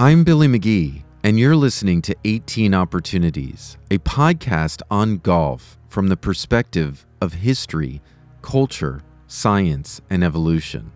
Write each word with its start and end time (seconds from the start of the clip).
I'm 0.00 0.22
Billy 0.22 0.46
McGee, 0.46 1.02
and 1.24 1.40
you're 1.40 1.56
listening 1.56 2.02
to 2.02 2.14
18 2.22 2.72
Opportunities, 2.72 3.78
a 3.90 3.98
podcast 3.98 4.80
on 4.92 5.16
golf 5.16 5.76
from 5.88 6.06
the 6.06 6.16
perspective 6.16 7.04
of 7.20 7.32
history, 7.32 8.00
culture, 8.40 9.00
science, 9.26 10.00
and 10.08 10.22
evolution. 10.22 10.92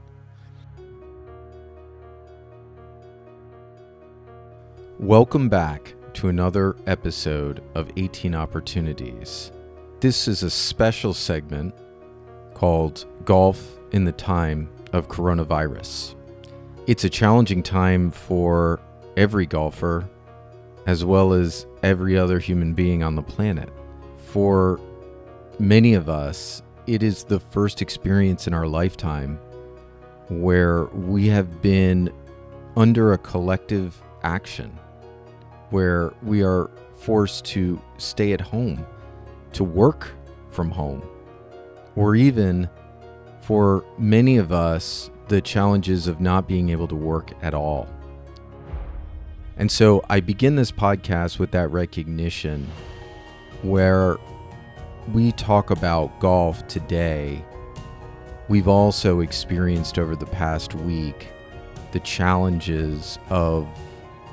Welcome 5.00 5.48
back 5.48 5.96
to 6.12 6.28
another 6.28 6.76
episode 6.86 7.60
of 7.74 7.90
18 7.96 8.36
Opportunities. 8.36 9.50
This 9.98 10.28
is 10.28 10.44
a 10.44 10.50
special 10.50 11.12
segment 11.12 11.74
called 12.54 13.06
Golf 13.24 13.80
in 13.90 14.04
the 14.04 14.12
Time 14.12 14.70
of 14.92 15.08
Coronavirus. 15.08 16.14
It's 16.86 17.02
a 17.02 17.10
challenging 17.10 17.64
time 17.64 18.12
for 18.12 18.80
every 19.16 19.46
golfer, 19.46 20.08
as 20.86 21.04
well 21.04 21.32
as 21.32 21.66
every 21.82 22.16
other 22.16 22.38
human 22.38 22.74
being 22.74 23.02
on 23.02 23.14
the 23.14 23.22
planet. 23.22 23.68
For 24.26 24.80
many 25.58 25.94
of 25.94 26.08
us, 26.08 26.62
it 26.86 27.02
is 27.02 27.24
the 27.24 27.40
first 27.40 27.82
experience 27.82 28.46
in 28.46 28.54
our 28.54 28.66
lifetime 28.66 29.38
where 30.28 30.84
we 30.86 31.26
have 31.28 31.62
been 31.62 32.12
under 32.76 33.12
a 33.12 33.18
collective 33.18 34.00
action 34.22 34.78
where 35.70 36.12
we 36.22 36.42
are 36.42 36.70
forced 36.98 37.44
to 37.46 37.80
stay 37.98 38.32
at 38.32 38.40
home, 38.40 38.86
to 39.52 39.64
work 39.64 40.10
from 40.50 40.70
home, 40.70 41.02
or 41.96 42.14
even 42.14 42.68
for 43.40 43.84
many 43.98 44.36
of 44.36 44.52
us, 44.52 45.10
the 45.28 45.40
challenges 45.40 46.06
of 46.06 46.20
not 46.20 46.46
being 46.46 46.68
able 46.68 46.86
to 46.86 46.94
work 46.94 47.32
at 47.42 47.54
all. 47.54 47.88
And 49.62 49.70
so 49.70 50.04
I 50.10 50.18
begin 50.18 50.56
this 50.56 50.72
podcast 50.72 51.38
with 51.38 51.52
that 51.52 51.68
recognition 51.68 52.68
where 53.62 54.18
we 55.12 55.30
talk 55.30 55.70
about 55.70 56.18
golf 56.18 56.66
today. 56.66 57.44
We've 58.48 58.66
also 58.66 59.20
experienced 59.20 60.00
over 60.00 60.16
the 60.16 60.26
past 60.26 60.74
week 60.74 61.28
the 61.92 62.00
challenges 62.00 63.20
of 63.30 63.68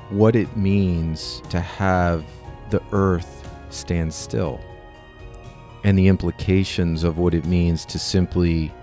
what 0.08 0.34
it 0.34 0.56
means 0.56 1.42
to 1.50 1.60
have 1.60 2.24
the 2.70 2.82
earth 2.90 3.48
stand 3.70 4.12
still 4.12 4.60
and 5.84 5.96
the 5.96 6.08
implications 6.08 7.04
of 7.04 7.18
what 7.18 7.34
it 7.34 7.46
means 7.46 7.84
to 7.84 8.00
simply 8.00 8.74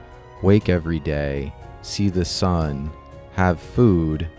wake 0.41 0.69
every 0.69 1.01
day, 1.01 1.53
see 1.81 2.07
the 2.07 2.23
sun, 2.23 2.89
have 3.33 3.59
food, 3.59 4.29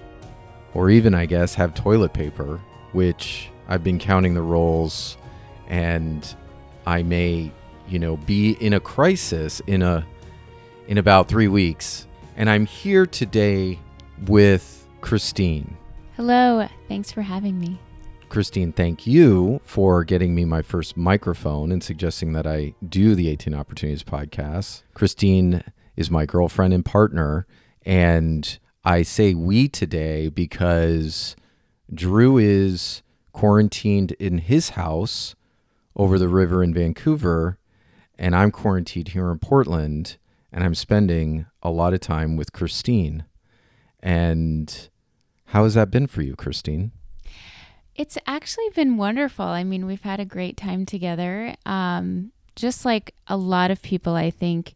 or 0.79 0.91
even, 0.91 1.13
I 1.13 1.27
guess, 1.27 1.57
have 1.57 1.75
toilet 1.75 2.13
paper, 2.13 2.61
which 2.93 3.51
I've 3.67 3.83
been 3.83 3.99
counting 3.99 4.35
the 4.35 4.43
rolls 4.43 5.17
and 5.67 6.37
I 6.87 7.03
may, 7.03 7.51
you 7.89 7.99
know, 7.99 8.17
be 8.17 8.53
in 8.53 8.75
a 8.75 8.79
crisis 8.79 9.61
in 9.67 9.83
a 9.83 10.07
in 10.87 10.97
about 10.97 11.27
3 11.27 11.49
weeks. 11.49 12.07
And 12.37 12.49
I'm 12.49 12.65
here 12.65 13.07
today 13.07 13.81
with 14.29 14.87
Christine. 15.01 15.77
Hello, 16.15 16.69
thanks 16.87 17.11
for 17.11 17.23
having 17.23 17.59
me. 17.59 17.81
Christine, 18.29 18.73
thank 18.73 19.05
you 19.05 19.61
for 19.65 20.05
getting 20.05 20.33
me 20.33 20.45
my 20.45 20.63
first 20.63 20.97
microphone 20.97 21.73
and 21.73 21.83
suggesting 21.83 22.35
that 22.35 22.47
I 22.47 22.75
do 22.89 23.17
the 23.17 23.29
18 23.29 23.53
Opportunities 23.53 24.05
podcast. 24.05 24.85
Christine 24.95 25.65
is 25.97 26.09
my 26.09 26.25
girlfriend 26.25 26.73
and 26.73 26.85
partner, 26.85 27.49
and 27.85 28.61
I 28.89 29.03
say 29.03 29.35
we 29.35 29.69
today 29.69 30.31
because 30.31 31.37
Drew 31.93 32.39
is 32.39 33.03
quarantined 33.33 34.13
in 34.13 34.39
his 34.39 34.71
house 34.71 35.35
over 35.95 36.19
the 36.19 36.27
river 36.27 36.63
in 36.63 36.73
Vancouver, 36.73 37.59
and 38.19 38.35
I'm 38.35 38.51
quarantined 38.51 39.09
here 39.09 39.31
in 39.31 39.41
Portland, 39.41 40.17
and 40.51 40.65
I'm 40.65 40.75
spending 40.75 41.45
a 41.63 41.71
lot 41.71 41.93
of 41.93 42.01
time 42.01 42.35
with 42.35 42.55
Christine. 42.55 43.27
And 44.01 44.89
how 45.49 45.65
has 45.65 45.75
that 45.75 45.91
been 45.91 46.07
for 46.07 46.23
you, 46.23 46.35
Christine? 46.35 46.93
It's 47.95 48.17
actually 48.27 48.71
been 48.75 48.97
wonderful. 48.97 49.45
I 49.45 49.65
mean, 49.65 49.85
we've 49.85 50.01
had 50.01 50.19
a 50.19 50.25
great 50.25 50.57
time 50.57 50.87
together. 50.87 51.55
Um, 51.67 52.33
just 52.57 52.87
like 52.87 53.15
a 53.27 53.37
lot 53.37 53.71
of 53.71 53.83
people, 53.83 54.15
I 54.15 54.31
think 54.31 54.73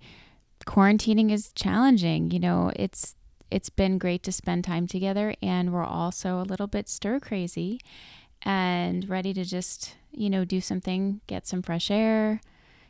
quarantining 0.67 1.31
is 1.33 1.51
challenging. 1.55 2.31
You 2.31 2.41
know, 2.41 2.73
it's 2.77 3.17
it's 3.53 3.71
been 3.71 3.99
great 3.99 4.23
to 4.23 4.33
spend 4.33 4.65
time 4.65 4.87
together, 4.87 5.35
and 5.43 5.73
we're 5.73 5.85
also 5.85 6.41
a 6.41 6.43
little 6.43 6.67
bit 6.67 6.89
stir 6.89 7.21
crazy 7.21 7.81
and 8.41 9.09
ready 9.09 9.33
to 9.35 9.45
just 9.45 9.97
you 10.11 10.31
know 10.31 10.45
do 10.45 10.61
something, 10.61 11.21
get 11.27 11.47
some 11.47 11.63
fresh 11.63 11.91
air, 11.91 12.41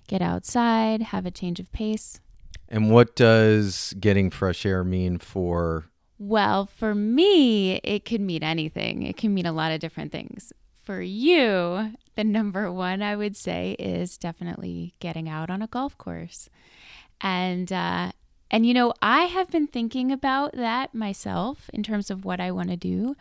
get 0.06 0.22
outside, 0.22 1.02
have 1.02 1.26
a 1.26 1.30
change 1.30 1.58
of 1.58 1.70
pace. 1.72 2.20
And 2.68 2.90
what 2.90 3.16
does 3.16 3.92
getting 4.00 4.30
fresh 4.30 4.64
air 4.64 4.84
mean 4.84 5.18
for 5.18 5.86
well, 6.18 6.66
for 6.66 6.94
me, 6.94 7.80
it 7.82 8.04
could 8.04 8.20
mean 8.20 8.44
anything. 8.44 9.02
It 9.02 9.16
can 9.16 9.34
mean 9.34 9.46
a 9.46 9.52
lot 9.52 9.72
of 9.72 9.80
different 9.80 10.12
things. 10.12 10.52
For 10.84 11.02
you, 11.02 11.94
the 12.14 12.22
number 12.22 12.70
one 12.70 13.02
I 13.02 13.16
would 13.16 13.36
say 13.36 13.74
is 13.78 14.18
definitely 14.18 14.94
getting 15.00 15.28
out 15.28 15.50
on 15.50 15.62
a 15.62 15.66
golf 15.66 15.98
course. 15.98 16.48
And 17.20 17.72
uh, 17.72 18.12
and 18.52 18.66
you 18.66 18.74
know, 18.74 18.92
I 19.00 19.22
have 19.22 19.50
been 19.50 19.66
thinking 19.66 20.12
about 20.12 20.52
that 20.52 20.94
myself 20.94 21.70
in 21.72 21.82
terms 21.82 22.10
of 22.10 22.24
what 22.24 22.38
I 22.38 22.50
want 22.50 22.68
to 22.68 22.76
do. 22.76 23.16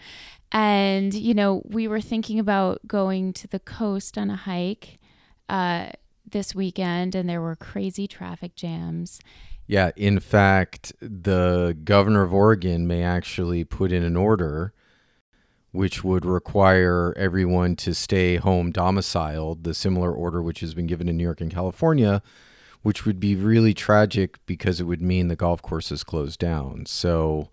And 0.51 1.13
you 1.13 1.33
know, 1.33 1.63
we 1.65 1.87
were 1.87 2.01
thinking 2.01 2.37
about 2.37 2.85
going 2.85 3.31
to 3.33 3.47
the 3.47 3.59
coast 3.59 4.17
on 4.17 4.29
a 4.29 4.35
hike 4.35 4.99
uh, 5.47 5.91
this 6.29 6.53
weekend, 6.53 7.15
and 7.15 7.29
there 7.29 7.41
were 7.41 7.55
crazy 7.55 8.07
traffic 8.07 8.55
jams. 8.55 9.19
Yeah, 9.67 9.91
in 9.95 10.19
fact, 10.19 10.91
the 10.99 11.77
governor 11.85 12.23
of 12.23 12.33
Oregon 12.33 12.85
may 12.85 13.03
actually 13.03 13.63
put 13.63 13.93
in 13.93 14.03
an 14.03 14.17
order 14.17 14.73
which 15.71 16.03
would 16.03 16.25
require 16.25 17.13
everyone 17.17 17.77
to 17.77 17.93
stay 17.93 18.35
home 18.35 18.71
domiciled, 18.71 19.63
the 19.63 19.73
similar 19.73 20.11
order 20.11 20.41
which 20.41 20.59
has 20.59 20.73
been 20.73 20.87
given 20.87 21.07
in 21.07 21.15
New 21.15 21.23
York 21.23 21.39
and 21.39 21.51
California, 21.51 22.21
which 22.81 23.05
would 23.05 23.19
be 23.19 23.35
really 23.35 23.73
tragic 23.73 24.37
because 24.45 24.79
it 24.79 24.85
would 24.85 25.01
mean 25.01 25.27
the 25.27 25.35
golf 25.35 25.61
courses 25.61 26.03
closed 26.03 26.39
down. 26.39 26.85
So 26.85 27.49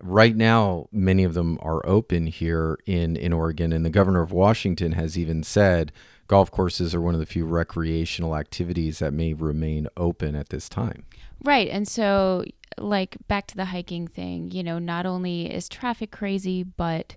right 0.00 0.36
now 0.36 0.88
many 0.92 1.24
of 1.24 1.34
them 1.34 1.58
are 1.62 1.84
open 1.86 2.26
here 2.26 2.78
in 2.84 3.16
in 3.16 3.32
Oregon 3.32 3.72
and 3.72 3.84
the 3.84 3.90
governor 3.90 4.20
of 4.20 4.32
Washington 4.32 4.92
has 4.92 5.16
even 5.16 5.42
said 5.42 5.92
golf 6.26 6.50
courses 6.50 6.94
are 6.94 7.00
one 7.00 7.14
of 7.14 7.20
the 7.20 7.26
few 7.26 7.46
recreational 7.46 8.36
activities 8.36 8.98
that 8.98 9.12
may 9.12 9.32
remain 9.32 9.86
open 9.96 10.34
at 10.34 10.48
this 10.48 10.68
time. 10.68 11.04
Right. 11.42 11.68
And 11.68 11.86
so, 11.86 12.44
like, 12.78 13.16
back 13.28 13.46
to 13.48 13.56
the 13.56 13.66
hiking 13.66 14.08
thing, 14.08 14.50
you 14.50 14.62
know, 14.62 14.78
not 14.78 15.06
only 15.06 15.52
is 15.52 15.68
traffic 15.68 16.10
crazy, 16.10 16.62
but 16.62 17.14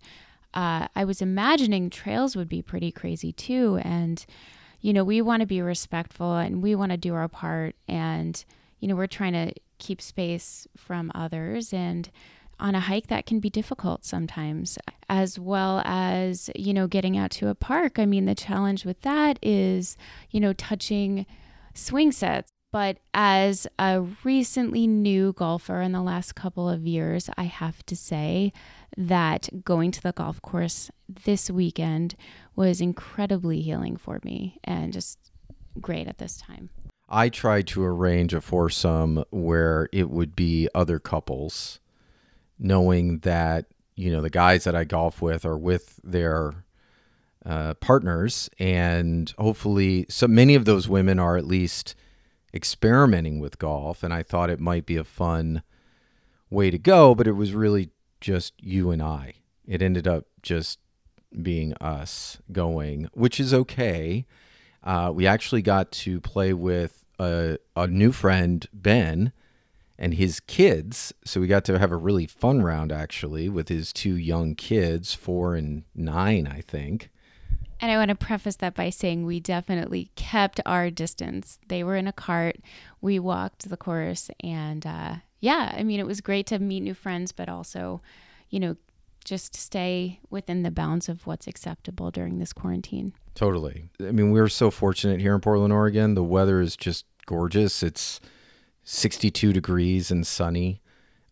uh, 0.53 0.87
I 0.95 1.05
was 1.05 1.21
imagining 1.21 1.89
trails 1.89 2.35
would 2.35 2.49
be 2.49 2.61
pretty 2.61 2.91
crazy 2.91 3.31
too. 3.31 3.79
And, 3.83 4.25
you 4.81 4.93
know, 4.93 5.03
we 5.03 5.21
want 5.21 5.41
to 5.41 5.47
be 5.47 5.61
respectful 5.61 6.35
and 6.35 6.61
we 6.61 6.75
want 6.75 6.91
to 6.91 6.97
do 6.97 7.13
our 7.13 7.27
part. 7.27 7.75
And, 7.87 8.43
you 8.79 8.87
know, 8.87 8.95
we're 8.95 9.07
trying 9.07 9.33
to 9.33 9.53
keep 9.79 10.01
space 10.01 10.67
from 10.75 11.11
others. 11.15 11.73
And, 11.73 12.09
on 12.59 12.73
a 12.73 12.79
hike 12.79 13.05
that 13.05 13.27
can 13.27 13.39
be 13.39 13.51
difficult 13.51 14.03
sometimes 14.03 14.79
as 15.09 15.37
well 15.37 15.81
as 15.85 16.49
you 16.55 16.73
know 16.73 16.87
getting 16.87 17.15
out 17.15 17.29
to 17.29 17.49
a 17.49 17.53
park 17.53 17.99
i 17.99 18.05
mean 18.07 18.25
the 18.25 18.33
challenge 18.33 18.83
with 18.83 18.99
that 19.01 19.37
is 19.43 19.95
you 20.31 20.39
know 20.39 20.53
touching 20.53 21.27
swing 21.75 22.11
sets 22.11 22.51
but 22.71 22.97
as 23.13 23.65
a 23.79 24.01
recently 24.23 24.87
new 24.87 25.33
golfer 25.33 25.81
in 25.81 25.93
the 25.93 26.01
last 26.01 26.35
couple 26.35 26.69
of 26.69 26.85
years, 26.85 27.29
I 27.37 27.43
have 27.43 27.85
to 27.85 27.95
say 27.95 28.51
that 28.97 29.49
going 29.63 29.91
to 29.91 30.01
the 30.01 30.11
golf 30.11 30.41
course 30.41 30.91
this 31.07 31.49
weekend 31.49 32.15
was 32.57 32.81
incredibly 32.81 33.61
healing 33.61 33.95
for 33.95 34.19
me 34.23 34.59
and 34.63 34.91
just 34.91 35.17
great 35.79 36.07
at 36.07 36.17
this 36.17 36.35
time. 36.35 36.69
I 37.07 37.29
tried 37.29 37.67
to 37.67 37.85
arrange 37.85 38.33
a 38.33 38.41
foursome 38.41 39.23
where 39.29 39.87
it 39.93 40.09
would 40.09 40.35
be 40.35 40.67
other 40.75 40.99
couples, 40.99 41.79
knowing 42.59 43.19
that, 43.19 43.67
you 43.95 44.11
know, 44.11 44.21
the 44.21 44.29
guys 44.29 44.65
that 44.65 44.75
I 44.75 44.83
golf 44.83 45.21
with 45.21 45.45
are 45.45 45.57
with 45.57 46.01
their 46.03 46.65
uh, 47.45 47.75
partners. 47.75 48.49
And 48.59 49.33
hopefully, 49.37 50.05
so 50.09 50.27
many 50.27 50.55
of 50.55 50.65
those 50.65 50.89
women 50.89 51.19
are 51.19 51.37
at 51.37 51.45
least 51.45 51.95
experimenting 52.53 53.39
with 53.39 53.59
golf, 53.59 54.03
and 54.03 54.13
I 54.13 54.23
thought 54.23 54.49
it 54.49 54.59
might 54.59 54.85
be 54.85 54.97
a 54.97 55.03
fun 55.03 55.61
way 56.49 56.71
to 56.71 56.79
go, 56.79 57.13
but 57.13 57.27
it 57.27 57.33
was 57.33 57.53
really 57.53 57.91
just 58.19 58.53
you 58.59 58.89
and 58.89 59.01
I. 59.01 59.35
It 59.65 59.81
ended 59.81 60.07
up 60.07 60.25
just 60.41 60.79
being 61.41 61.73
us 61.75 62.37
going, 62.51 63.09
which 63.13 63.39
is 63.39 63.53
okay. 63.53 64.25
Uh, 64.83 65.11
we 65.13 65.27
actually 65.27 65.61
got 65.61 65.91
to 65.91 66.21
play 66.21 66.53
with 66.53 67.03
a, 67.19 67.57
a 67.75 67.87
new 67.87 68.11
friend, 68.11 68.67
Ben, 68.73 69.31
and 69.99 70.13
his 70.13 70.39
kids. 70.39 71.13
So 71.25 71.41
we 71.41 71.47
got 71.47 71.65
to 71.65 71.79
have 71.79 71.91
a 71.91 71.97
really 71.97 72.27
fun 72.27 72.61
round 72.61 72.91
actually 72.91 73.49
with 73.49 73.69
his 73.69 73.91
two 73.91 74.15
young 74.15 74.55
kids, 74.55 75.13
four 75.13 75.55
and 75.55 75.83
nine, 75.95 76.47
I 76.47 76.61
think. 76.61 77.09
And 77.79 77.91
I 77.91 77.97
want 77.97 78.09
to 78.09 78.15
preface 78.15 78.55
that 78.57 78.73
by 78.73 78.89
saying 78.89 79.25
we 79.25 79.39
definitely 79.39 80.09
kept 80.15 80.59
our 80.65 80.89
distance. 80.89 81.59
They 81.67 81.83
were 81.83 81.95
in 81.95 82.07
a 82.07 82.13
cart. 82.13 82.57
We 83.01 83.19
walked 83.19 83.69
the 83.69 83.77
course. 83.77 84.31
And 84.43 84.85
uh, 84.85 85.15
yeah, 85.39 85.75
I 85.77 85.83
mean, 85.83 85.99
it 85.99 86.07
was 86.07 86.21
great 86.21 86.47
to 86.47 86.59
meet 86.59 86.81
new 86.81 86.95
friends, 86.95 87.31
but 87.31 87.49
also, 87.49 88.01
you 88.49 88.59
know, 88.59 88.77
just 89.27 89.55
stay 89.55 90.19
within 90.29 90.63
the 90.63 90.71
bounds 90.71 91.09
of 91.09 91.27
what's 91.27 91.47
acceptable 91.47 92.11
during 92.11 92.39
this 92.39 92.53
quarantine. 92.53 93.13
Totally. 93.35 93.89
I 93.99 94.11
mean, 94.11 94.31
we're 94.31 94.47
so 94.47 94.71
fortunate 94.71 95.19
here 95.19 95.35
in 95.35 95.41
Portland, 95.41 95.73
Oregon. 95.73 96.15
The 96.15 96.23
weather 96.23 96.61
is 96.61 96.77
just 96.77 97.05
gorgeous. 97.25 97.83
It's 97.83 98.21
62 98.83 99.51
degrees 99.51 100.09
and 100.09 100.25
sunny. 100.25 100.81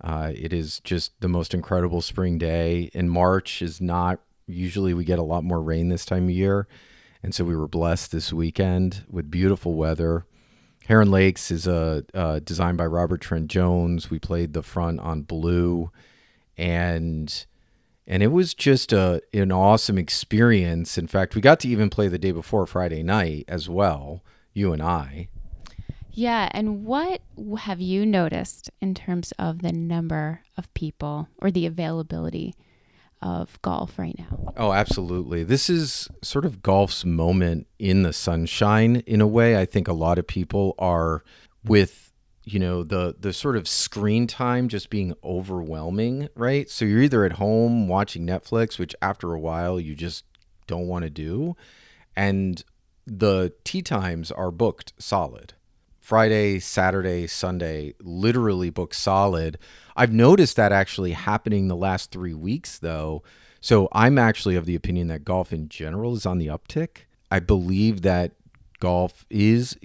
Uh, 0.03 0.33
it 0.35 0.51
is 0.51 0.81
just 0.81 1.19
the 1.21 1.29
most 1.29 1.53
incredible 1.53 2.01
spring 2.01 2.37
day. 2.37 2.89
In 2.93 3.07
March 3.07 3.61
is 3.61 3.79
not 3.79 4.19
usually 4.45 4.93
we 4.93 5.05
get 5.05 5.17
a 5.17 5.23
lot 5.23 5.45
more 5.45 5.61
rain 5.61 5.87
this 5.87 6.05
time 6.05 6.25
of 6.25 6.31
year, 6.31 6.67
and 7.23 7.33
so 7.33 7.45
we 7.45 7.55
were 7.55 7.67
blessed 7.67 8.11
this 8.11 8.33
weekend 8.33 9.05
with 9.09 9.31
beautiful 9.31 9.73
weather. 9.73 10.25
Heron 10.87 11.09
Lakes 11.09 11.49
is 11.49 11.65
a 11.65 12.03
uh, 12.13 12.39
designed 12.43 12.77
by 12.77 12.85
Robert 12.85 13.21
Trent 13.21 13.47
Jones. 13.47 14.11
We 14.11 14.19
played 14.19 14.53
the 14.53 14.61
front 14.61 14.99
on 14.99 15.21
blue, 15.21 15.91
and 16.57 17.45
and 18.07 18.21
it 18.23 18.27
was 18.27 18.53
just 18.53 18.93
a 18.93 19.21
an 19.33 19.51
awesome 19.51 19.97
experience. 19.97 20.97
In 20.97 21.07
fact, 21.07 21.35
we 21.35 21.41
got 21.41 21.59
to 21.61 21.67
even 21.67 21.89
play 21.89 22.07
the 22.07 22.19
day 22.19 22.31
before 22.31 22.65
Friday 22.65 23.03
night 23.03 23.45
as 23.47 23.69
well. 23.69 24.23
You 24.53 24.73
and 24.73 24.81
I. 24.81 25.27
Yeah, 26.11 26.47
and 26.51 26.85
what 26.85 27.21
have 27.59 27.81
you 27.81 28.05
noticed 28.05 28.69
in 28.79 28.95
terms 28.95 29.33
of 29.37 29.61
the 29.61 29.73
number 29.73 30.41
of 30.57 30.73
people 30.73 31.27
or 31.39 31.51
the 31.51 31.65
availability 31.65 32.55
of 33.21 33.61
golf 33.61 33.99
right 33.99 34.17
now? 34.17 34.53
Oh, 34.55 34.71
absolutely. 34.71 35.43
This 35.43 35.69
is 35.69 36.07
sort 36.21 36.45
of 36.45 36.63
golf's 36.63 37.03
moment 37.03 37.67
in 37.79 38.03
the 38.03 38.13
sunshine 38.13 38.97
in 39.07 39.19
a 39.19 39.27
way. 39.27 39.59
I 39.59 39.65
think 39.65 39.89
a 39.89 39.93
lot 39.93 40.17
of 40.17 40.25
people 40.25 40.75
are 40.79 41.23
with 41.65 42.04
you 42.45 42.59
know 42.59 42.83
the 42.83 43.15
the 43.19 43.33
sort 43.33 43.57
of 43.57 43.67
screen 43.67 44.27
time 44.27 44.69
just 44.69 44.89
being 44.89 45.13
overwhelming, 45.23 46.29
right? 46.35 46.69
So 46.69 46.85
you're 46.85 47.01
either 47.01 47.25
at 47.25 47.33
home 47.33 47.87
watching 47.87 48.25
Netflix, 48.25 48.79
which 48.79 48.95
after 49.01 49.33
a 49.33 49.39
while 49.39 49.79
you 49.79 49.95
just 49.95 50.23
don't 50.67 50.87
want 50.87 51.03
to 51.03 51.09
do, 51.09 51.55
and 52.15 52.63
the 53.05 53.53
tee 53.63 53.81
times 53.81 54.31
are 54.31 54.51
booked 54.51 54.93
solid 54.97 55.53
Friday, 56.05 56.59
Saturday, 56.59 57.25
Sunday, 57.25 57.95
literally 57.99 58.69
booked 58.69 58.93
solid. 58.93 59.57
I've 59.95 60.13
noticed 60.13 60.55
that 60.55 60.71
actually 60.71 61.13
happening 61.13 61.67
the 61.67 61.75
last 61.75 62.11
three 62.11 62.35
weeks, 62.35 62.77
though. 62.77 63.23
So 63.59 63.89
I'm 63.91 64.19
actually 64.19 64.55
of 64.55 64.67
the 64.67 64.75
opinion 64.75 65.07
that 65.07 65.25
golf 65.25 65.51
in 65.51 65.67
general 65.67 66.15
is 66.15 66.27
on 66.27 66.37
the 66.37 66.45
uptick. 66.45 67.05
I 67.31 67.39
believe 67.39 68.03
that 68.03 68.33
golf 68.79 69.25
is 69.31 69.75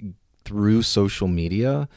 through 0.45 0.83
social 0.83 1.27
media, 1.27 1.89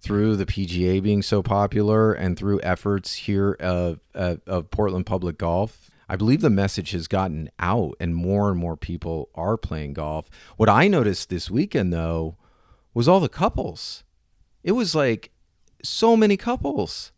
through 0.00 0.36
the 0.36 0.46
PGA 0.46 1.02
being 1.02 1.22
so 1.22 1.42
popular, 1.42 2.12
and 2.12 2.36
through 2.36 2.60
efforts 2.62 3.14
here 3.14 3.56
of, 3.60 4.00
of, 4.14 4.40
of 4.46 4.70
Portland 4.70 5.06
Public 5.06 5.38
Golf. 5.38 5.90
I 6.08 6.16
believe 6.16 6.40
the 6.40 6.50
message 6.50 6.92
has 6.92 7.06
gotten 7.06 7.50
out 7.58 7.94
and 8.00 8.16
more 8.16 8.50
and 8.50 8.58
more 8.58 8.76
people 8.76 9.28
are 9.34 9.58
playing 9.58 9.92
golf. 9.92 10.30
What 10.56 10.68
I 10.68 10.88
noticed 10.88 11.28
this 11.28 11.50
weekend, 11.50 11.92
though, 11.92 12.36
was 12.94 13.06
all 13.06 13.20
the 13.20 13.28
couples. 13.28 14.04
It 14.64 14.72
was 14.72 14.94
like 14.94 15.30
so 15.82 16.16
many 16.16 16.38
couples, 16.38 17.12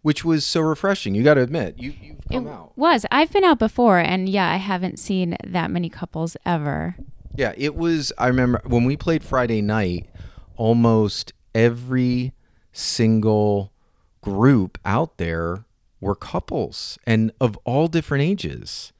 which 0.00 0.24
was 0.24 0.46
so 0.46 0.62
refreshing. 0.62 1.14
You 1.14 1.22
got 1.22 1.34
to 1.34 1.42
admit, 1.42 1.78
you 1.78 1.92
you've 2.00 2.26
come 2.32 2.46
it 2.46 2.50
out. 2.50 2.72
Was 2.76 3.04
I've 3.10 3.30
been 3.30 3.44
out 3.44 3.58
before, 3.58 3.98
and 3.98 4.28
yeah, 4.28 4.50
I 4.50 4.56
haven't 4.56 4.98
seen 4.98 5.36
that 5.46 5.70
many 5.70 5.90
couples 5.90 6.36
ever. 6.46 6.96
Yeah, 7.36 7.52
it 7.56 7.76
was. 7.76 8.12
I 8.16 8.28
remember 8.28 8.62
when 8.66 8.84
we 8.84 8.96
played 8.96 9.22
Friday 9.22 9.60
night. 9.60 10.06
Almost 10.56 11.32
every 11.54 12.32
single 12.72 13.72
group 14.20 14.78
out 14.84 15.16
there 15.18 15.64
were 16.00 16.14
couples 16.14 16.98
and 17.06 17.32
of 17.40 17.56
all 17.64 17.88
different 17.88 18.22
ages 18.22 18.92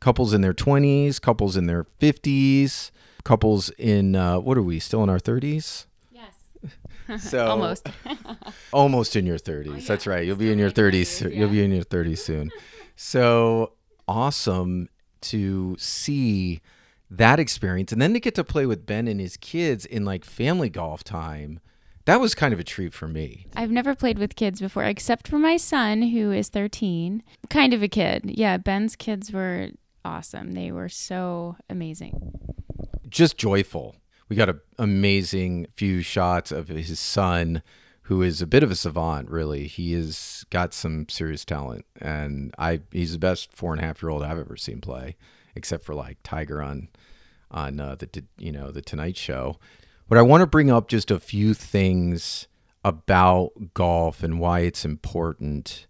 couples 0.00 0.32
in 0.34 0.40
their 0.40 0.54
20s 0.54 1.20
couples 1.20 1.56
in 1.56 1.66
their 1.66 1.84
50s 2.00 2.90
couples 3.26 3.70
in 3.70 4.14
uh, 4.14 4.38
what 4.38 4.56
are 4.56 4.62
we 4.62 4.78
still 4.78 5.02
in 5.02 5.10
our 5.10 5.18
30s? 5.18 5.86
Yes. 6.12 6.34
so 7.18 7.46
almost. 7.46 7.88
almost 8.72 9.16
in 9.16 9.26
your 9.26 9.36
30s. 9.36 9.68
Oh, 9.68 9.74
yeah. 9.74 9.84
That's 9.86 10.06
right. 10.06 10.24
You'll 10.24 10.36
be 10.36 10.52
in 10.52 10.58
your 10.58 10.70
30s. 10.70 11.00
30s 11.00 11.22
yeah. 11.22 11.38
You'll 11.40 11.50
be 11.50 11.62
in 11.62 11.72
your 11.72 11.84
30s 11.84 12.18
soon. 12.18 12.52
So 12.94 13.72
awesome 14.06 14.88
to 15.22 15.76
see 15.78 16.60
that 17.10 17.40
experience 17.40 17.92
and 17.92 18.00
then 18.00 18.14
to 18.14 18.20
get 18.20 18.34
to 18.36 18.44
play 18.44 18.64
with 18.64 18.86
Ben 18.86 19.08
and 19.08 19.20
his 19.20 19.36
kids 19.36 19.84
in 19.84 20.04
like 20.04 20.24
family 20.24 20.70
golf 20.70 21.02
time. 21.02 21.60
That 22.06 22.20
was 22.20 22.34
kind 22.34 22.54
of 22.54 22.60
a 22.60 22.64
treat 22.64 22.94
for 22.94 23.06
me. 23.06 23.46
I've 23.54 23.70
never 23.70 23.94
played 23.94 24.18
with 24.18 24.36
kids 24.36 24.60
before, 24.60 24.84
except 24.84 25.28
for 25.28 25.38
my 25.38 25.56
son, 25.56 26.02
who 26.02 26.32
is 26.32 26.48
13. 26.48 27.22
Kind 27.50 27.74
of 27.74 27.82
a 27.82 27.88
kid. 27.88 28.22
Yeah, 28.24 28.56
Ben's 28.56 28.96
kids 28.96 29.32
were 29.32 29.68
awesome. 30.04 30.52
They 30.52 30.70
were 30.72 30.88
so 30.88 31.56
amazing 31.68 32.36
just 33.08 33.38
joyful. 33.38 33.96
We 34.28 34.36
got 34.36 34.48
an 34.48 34.60
amazing 34.78 35.68
few 35.74 36.02
shots 36.02 36.50
of 36.50 36.68
his 36.68 36.98
son, 36.98 37.62
who 38.02 38.22
is 38.22 38.42
a 38.42 38.46
bit 38.46 38.62
of 38.62 38.70
a 38.70 38.76
savant. 38.76 39.30
Really, 39.30 39.66
he 39.66 39.92
has 39.92 40.44
got 40.50 40.74
some 40.74 41.08
serious 41.08 41.44
talent, 41.44 41.86
and 42.00 42.54
I 42.58 42.80
he's 42.90 43.12
the 43.12 43.18
best 43.18 43.52
four 43.52 43.72
and 43.72 43.82
a 43.82 43.86
half 43.86 44.02
year 44.02 44.10
old 44.10 44.22
I've 44.22 44.38
ever 44.38 44.56
seen 44.56 44.80
play, 44.80 45.16
except 45.54 45.84
for 45.84 45.94
like 45.94 46.18
Tiger 46.22 46.60
on 46.60 46.88
on 47.50 47.80
uh, 47.80 47.94
the 47.96 48.24
you 48.36 48.52
know 48.52 48.70
the 48.70 48.82
Tonight 48.82 49.16
Show. 49.16 49.58
But 50.08 50.18
I 50.18 50.22
want 50.22 50.42
to 50.42 50.46
bring 50.46 50.70
up 50.70 50.88
just 50.88 51.10
a 51.10 51.18
few 51.18 51.52
things 51.52 52.46
about 52.84 53.74
golf 53.74 54.22
and 54.22 54.38
why 54.38 54.60
it's 54.60 54.84
important. 54.84 55.86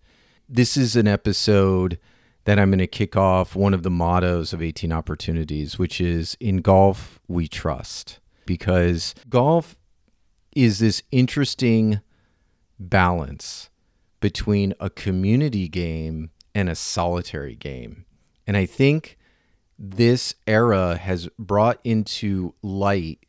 This 0.49 0.77
is 0.77 0.97
an 0.97 1.07
episode 1.07 1.99
that 2.45 2.59
I'm 2.59 2.71
going 2.71 2.79
to 2.79 2.87
kick 2.87 3.15
off 3.15 3.55
one 3.55 3.75
of 3.75 3.83
the 3.83 3.91
mottos 3.91 4.55
of 4.55 4.63
18 4.63 4.91
Opportunities, 4.91 5.79
which 5.79 6.01
is 6.01 6.37
In 6.41 6.59
golf, 6.59 7.21
we 7.29 7.47
trust. 7.47 8.21
Because 8.47 9.15
golf 9.29 9.77
is 10.55 10.79
this 10.79 11.03
interesting 11.11 12.01
balance 12.79 13.69
between 14.21 14.73
a 14.81 14.89
community 14.89 15.69
game 15.69 16.31
and 16.55 16.71
a 16.71 16.75
solitary 16.75 17.55
game. 17.55 18.07
And 18.47 18.57
I 18.57 18.65
think 18.65 19.19
this 19.79 20.35
era 20.47 20.97
has 20.97 21.29
brought 21.39 21.81
into 21.85 22.55
light 22.63 23.26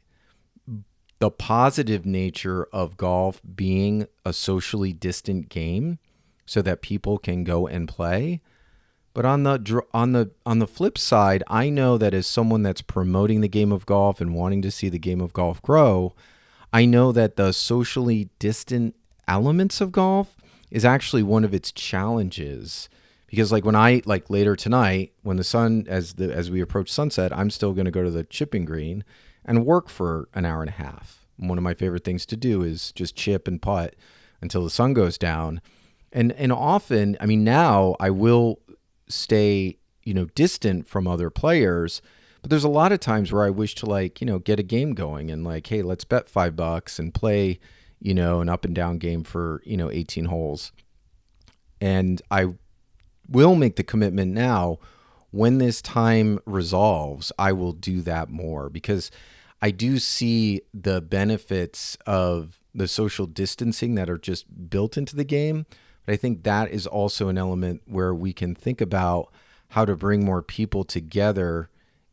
the 1.19 1.31
positive 1.31 2.05
nature 2.05 2.67
of 2.71 2.97
golf 2.97 3.41
being 3.55 4.07
a 4.23 4.33
socially 4.33 4.93
distant 4.93 5.49
game 5.49 5.99
so 6.45 6.61
that 6.61 6.81
people 6.81 7.17
can 7.17 7.43
go 7.43 7.67
and 7.67 7.87
play. 7.87 8.41
But 9.13 9.25
on 9.25 9.43
the 9.43 9.81
on 9.93 10.11
the 10.11 10.29
on 10.45 10.59
the 10.59 10.67
flip 10.67 10.97
side, 10.97 11.43
I 11.47 11.69
know 11.69 11.97
that 11.97 12.13
as 12.13 12.27
someone 12.27 12.61
that's 12.61 12.83
promoting 12.83 13.41
the 13.41 13.47
game 13.47 13.71
of 13.71 13.87
golf 13.87 14.21
and 14.21 14.35
wanting 14.35 14.61
to 14.61 14.71
see 14.71 14.89
the 14.89 14.99
game 14.99 15.21
of 15.21 15.33
golf 15.33 15.59
grow, 15.63 16.13
I 16.71 16.85
know 16.85 17.11
that 17.11 17.35
the 17.35 17.51
socially 17.51 18.29
distant 18.37 18.95
elements 19.27 19.81
of 19.81 19.91
golf 19.91 20.37
is 20.69 20.85
actually 20.85 21.23
one 21.23 21.43
of 21.43 21.53
its 21.53 21.71
challenges. 21.71 22.89
Because 23.25 23.51
like 23.51 23.65
when 23.65 23.75
I 23.75 24.03
like 24.05 24.29
later 24.29 24.55
tonight 24.55 25.13
when 25.23 25.37
the 25.37 25.43
sun 25.43 25.85
as 25.89 26.13
the 26.13 26.31
as 26.31 26.51
we 26.51 26.61
approach 26.61 26.91
sunset, 26.91 27.35
I'm 27.35 27.49
still 27.49 27.73
going 27.73 27.85
to 27.85 27.91
go 27.91 28.03
to 28.03 28.11
the 28.11 28.23
chipping 28.23 28.65
green 28.65 29.03
and 29.47 29.65
work 29.65 29.89
for 29.89 30.27
an 30.33 30.45
hour 30.45 30.61
and 30.61 30.69
a 30.69 30.73
half. 30.73 31.25
One 31.37 31.57
of 31.57 31.63
my 31.63 31.73
favorite 31.73 32.03
things 32.03 32.25
to 32.27 32.35
do 32.35 32.61
is 32.61 32.91
just 32.91 33.15
chip 33.15 33.47
and 33.47 33.61
putt 33.61 33.95
until 34.41 34.63
the 34.63 34.69
sun 34.69 34.93
goes 34.93 35.17
down. 35.17 35.61
And 36.11 36.31
and 36.33 36.51
often, 36.51 37.17
I 37.19 37.25
mean 37.25 37.43
now 37.43 37.95
I 37.99 38.09
will 38.09 38.59
stay, 39.07 39.77
you 40.03 40.13
know, 40.13 40.25
distant 40.35 40.87
from 40.87 41.07
other 41.07 41.29
players. 41.29 42.01
But 42.41 42.49
there's 42.49 42.63
a 42.63 42.69
lot 42.69 42.91
of 42.91 42.99
times 42.99 43.31
where 43.31 43.43
I 43.43 43.49
wish 43.49 43.75
to 43.75 43.85
like, 43.85 44.21
you 44.21 44.27
know, 44.27 44.39
get 44.39 44.59
a 44.59 44.63
game 44.63 44.93
going 44.93 45.31
and 45.31 45.43
like, 45.43 45.67
hey, 45.67 45.81
let's 45.81 46.03
bet 46.03 46.29
five 46.29 46.55
bucks 46.55 46.99
and 46.99 47.13
play, 47.13 47.59
you 47.99 48.13
know, 48.13 48.41
an 48.41 48.49
up 48.49 48.65
and 48.65 48.75
down 48.75 48.97
game 48.97 49.23
for, 49.23 49.61
you 49.65 49.77
know, 49.77 49.89
18 49.89 50.25
holes. 50.25 50.71
And 51.81 52.21
I 52.29 52.53
will 53.27 53.55
make 53.55 53.75
the 53.75 53.83
commitment 53.83 54.33
now 54.33 54.79
when 55.31 55.57
this 55.57 55.81
time 55.81 56.39
resolves, 56.45 57.31
I 57.37 57.51
will 57.51 57.73
do 57.73 58.01
that 58.01 58.29
more 58.29 58.69
because 58.69 59.11
I 59.61 59.71
do 59.71 59.97
see 59.97 60.61
the 60.73 61.01
benefits 61.01 61.97
of 62.05 62.59
the 62.73 62.87
social 62.87 63.25
distancing 63.25 63.95
that 63.95 64.09
are 64.09 64.17
just 64.17 64.69
built 64.69 64.97
into 64.97 65.15
the 65.15 65.23
game. 65.23 65.65
But 66.05 66.13
I 66.13 66.15
think 66.17 66.43
that 66.43 66.71
is 66.71 66.87
also 66.87 67.27
an 67.27 67.37
element 67.37 67.81
where 67.85 68.13
we 68.13 68.33
can 68.33 68.55
think 68.55 68.81
about 68.81 69.33
how 69.69 69.83
to 69.83 69.95
bring 69.95 70.23
more 70.23 70.41
people 70.41 70.83
together 70.83 71.69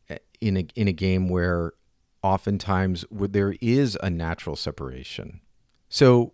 eh, 0.09 0.17
in 0.41 0.57
a 0.57 0.67
in 0.75 0.87
a 0.87 0.91
game 0.91 1.29
where 1.29 1.73
oftentimes 2.21 3.05
there 3.11 3.55
is 3.61 3.97
a 4.01 4.09
natural 4.09 4.55
separation. 4.55 5.39
So 5.87 6.33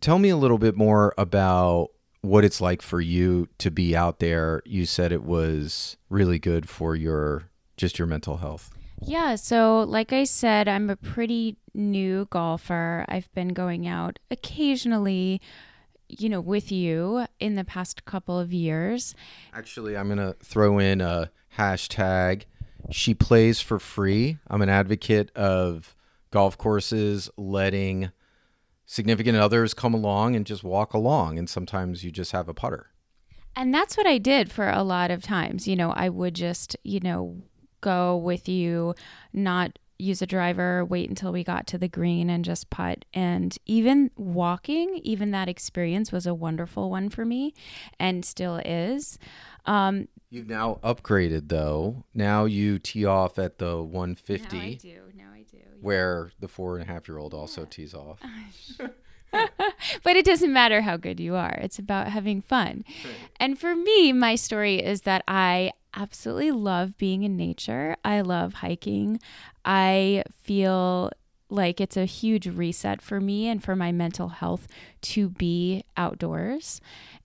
tell 0.00 0.18
me 0.18 0.28
a 0.28 0.36
little 0.36 0.58
bit 0.58 0.76
more 0.76 1.14
about 1.16 1.90
what 2.20 2.44
it's 2.44 2.60
like 2.60 2.82
for 2.82 3.00
you 3.00 3.48
to 3.58 3.70
be 3.70 3.96
out 3.96 4.18
there. 4.18 4.60
You 4.66 4.84
said 4.84 5.12
it 5.12 5.22
was 5.22 5.96
really 6.10 6.38
good 6.38 6.68
for 6.68 6.96
your 6.96 7.48
just 7.76 7.98
your 7.98 8.08
mental 8.08 8.38
health. 8.38 8.70
Yeah, 9.00 9.36
so 9.36 9.80
like 9.80 10.12
I 10.12 10.24
said, 10.24 10.68
I'm 10.68 10.90
a 10.90 10.96
pretty 10.96 11.56
new 11.74 12.26
golfer. 12.30 13.04
I've 13.08 13.32
been 13.34 13.48
going 13.48 13.86
out 13.86 14.18
occasionally, 14.30 15.40
you 16.08 16.28
know, 16.28 16.40
with 16.40 16.72
you 16.72 17.26
in 17.38 17.54
the 17.54 17.64
past 17.64 18.04
couple 18.04 18.38
of 18.38 18.52
years. 18.52 19.14
Actually, 19.54 19.96
I'm 19.96 20.06
going 20.08 20.18
to 20.18 20.36
throw 20.42 20.78
in 20.78 21.00
a 21.00 21.30
hashtag. 21.56 22.44
She 22.90 23.14
plays 23.14 23.60
for 23.60 23.78
free. 23.78 24.38
I'm 24.48 24.62
an 24.62 24.68
advocate 24.68 25.30
of 25.36 25.94
golf 26.30 26.58
courses 26.58 27.30
letting 27.36 28.10
significant 28.86 29.36
others 29.36 29.74
come 29.74 29.94
along 29.94 30.34
and 30.34 30.46
just 30.46 30.64
walk 30.64 30.94
along. 30.94 31.38
And 31.38 31.48
sometimes 31.48 32.04
you 32.04 32.10
just 32.10 32.32
have 32.32 32.48
a 32.48 32.54
putter. 32.54 32.90
And 33.54 33.74
that's 33.74 33.96
what 33.96 34.06
I 34.06 34.18
did 34.18 34.52
for 34.52 34.68
a 34.68 34.82
lot 34.82 35.10
of 35.10 35.22
times. 35.22 35.66
You 35.66 35.76
know, 35.76 35.90
I 35.90 36.08
would 36.08 36.34
just, 36.34 36.76
you 36.84 37.00
know, 37.00 37.42
go 37.80 38.16
with 38.16 38.48
you, 38.48 38.94
not 39.32 39.78
use 39.98 40.22
a 40.22 40.26
driver, 40.26 40.84
wait 40.84 41.08
until 41.08 41.32
we 41.32 41.42
got 41.42 41.66
to 41.66 41.78
the 41.78 41.88
green 41.88 42.30
and 42.30 42.44
just 42.44 42.70
putt. 42.70 43.04
And 43.12 43.56
even 43.66 44.10
walking, 44.16 45.00
even 45.02 45.32
that 45.32 45.48
experience 45.48 46.12
was 46.12 46.26
a 46.26 46.34
wonderful 46.34 46.90
one 46.90 47.10
for 47.10 47.24
me 47.24 47.52
and 47.98 48.24
still 48.24 48.60
is. 48.64 49.18
Um, 49.66 50.08
You've 50.30 50.48
now 50.48 50.78
upgraded 50.84 51.48
though. 51.48 52.04
Now 52.14 52.44
you 52.44 52.78
tee 52.78 53.04
off 53.04 53.38
at 53.38 53.58
the 53.58 53.82
150. 53.82 54.56
Now 54.56 54.62
I 54.62 54.74
do. 54.74 55.00
Now 55.16 55.30
I 55.34 55.42
do. 55.50 55.56
yeah. 55.56 55.64
Where 55.80 56.30
the 56.38 56.48
four 56.48 56.78
and 56.78 56.88
a 56.88 56.92
half 56.92 57.08
year 57.08 57.18
old 57.18 57.34
also 57.34 57.64
tees 57.64 57.92
off. 57.94 58.20
but 59.32 60.16
it 60.16 60.24
doesn't 60.24 60.52
matter 60.52 60.80
how 60.82 60.96
good 60.96 61.18
you 61.18 61.34
are. 61.34 61.58
It's 61.60 61.78
about 61.78 62.08
having 62.08 62.42
fun. 62.42 62.84
And 63.40 63.58
for 63.58 63.74
me, 63.74 64.12
my 64.12 64.36
story 64.36 64.76
is 64.76 65.02
that 65.02 65.24
I 65.26 65.72
absolutely 65.98 66.52
love 66.52 66.96
being 66.96 67.24
in 67.24 67.36
nature. 67.36 67.96
I 68.04 68.20
love 68.20 68.54
hiking. 68.54 69.20
I 69.64 70.22
feel 70.42 71.10
like 71.50 71.80
it's 71.80 71.96
a 71.96 72.04
huge 72.04 72.46
reset 72.46 73.02
for 73.02 73.20
me 73.20 73.48
and 73.48 73.62
for 73.62 73.74
my 73.74 73.90
mental 73.90 74.28
health 74.28 74.68
to 75.00 75.28
be 75.30 75.84
outdoors. 75.96 76.80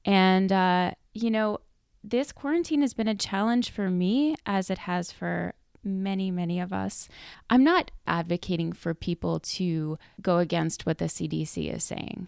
And, 0.06 0.52
uh, 0.52 0.92
you 1.14 1.30
know, 1.30 1.60
this 2.04 2.32
quarantine 2.32 2.82
has 2.82 2.94
been 2.94 3.08
a 3.08 3.16
challenge 3.16 3.70
for 3.70 3.90
me 3.90 4.36
as 4.46 4.70
it 4.70 4.80
has 4.80 5.12
for 5.12 5.54
many, 5.84 6.32
many 6.32 6.60
of 6.60 6.74
us. 6.74 7.10
I'm 7.50 7.64
not 7.64 7.92
advocating 8.08 8.74
for 8.74 8.94
people 8.94 9.40
to 9.40 9.98
go 10.22 10.38
against 10.38 10.86
what 10.86 10.98
the 10.98 11.06
CDC 11.06 11.74
is 11.74 11.84
saying. 11.84 12.28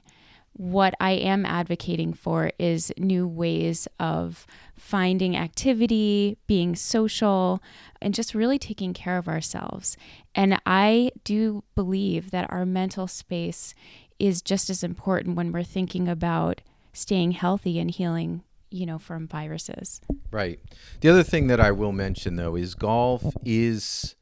What 0.58 0.94
I 1.02 1.12
am 1.12 1.46
advocating 1.46 2.14
for 2.14 2.52
is 2.58 2.94
new 2.98 3.28
ways 3.28 3.88
of 4.00 4.48
finding 4.78 5.36
activity, 5.36 6.38
being 6.48 6.76
social, 6.76 7.62
and 8.02 8.14
just 8.14 8.34
really 8.34 8.58
taking 8.58 8.94
care 8.94 9.18
of 9.18 9.28
ourselves. 9.28 9.98
And 10.34 10.60
I 10.66 11.12
do 11.26 11.64
believe 11.76 12.32
that 12.32 12.50
our 12.50 12.66
mental 12.66 13.08
space 13.08 13.74
is 14.18 14.42
just 14.42 14.70
as 14.70 14.82
important 14.82 15.36
when 15.36 15.52
we're 15.52 15.64
thinking 15.64 16.08
about 16.08 16.62
staying 16.94 17.32
healthy 17.32 17.78
and 17.78 17.92
healing 17.92 18.44
you 18.76 18.86
know, 18.86 19.00
from 19.00 19.28
viruses. 19.28 20.02
Right. 20.32 20.60
The 21.00 21.10
other 21.10 21.24
thing 21.24 21.48
that 21.48 21.60
I 21.60 21.72
will 21.72 21.94
mention, 21.94 22.36
though, 22.36 22.56
is 22.56 22.76
golf 22.76 23.24
is 23.46 24.16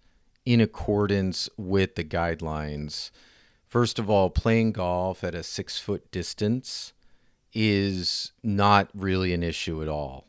in 0.45 0.61
accordance 0.61 1.49
with 1.57 1.95
the 1.95 2.03
guidelines. 2.03 3.09
First 3.73 3.97
of 3.97 4.07
all, 4.07 4.29
playing 4.29 4.73
golf 4.73 5.23
at 5.23 5.33
a 5.33 5.41
six 5.41 5.79
foot 5.79 6.11
distance 6.11 6.93
is 7.53 8.31
not 8.43 8.87
really 8.93 9.33
an 9.33 9.41
issue 9.41 9.81
at 9.81 9.87
all. 9.87 10.27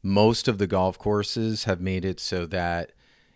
Most 0.00 0.46
of 0.46 0.58
the 0.58 0.68
golf 0.68 0.96
courses 0.96 1.64
have 1.64 1.80
made 1.80 2.04
it 2.04 2.20
so 2.20 2.46
that, 2.46 2.92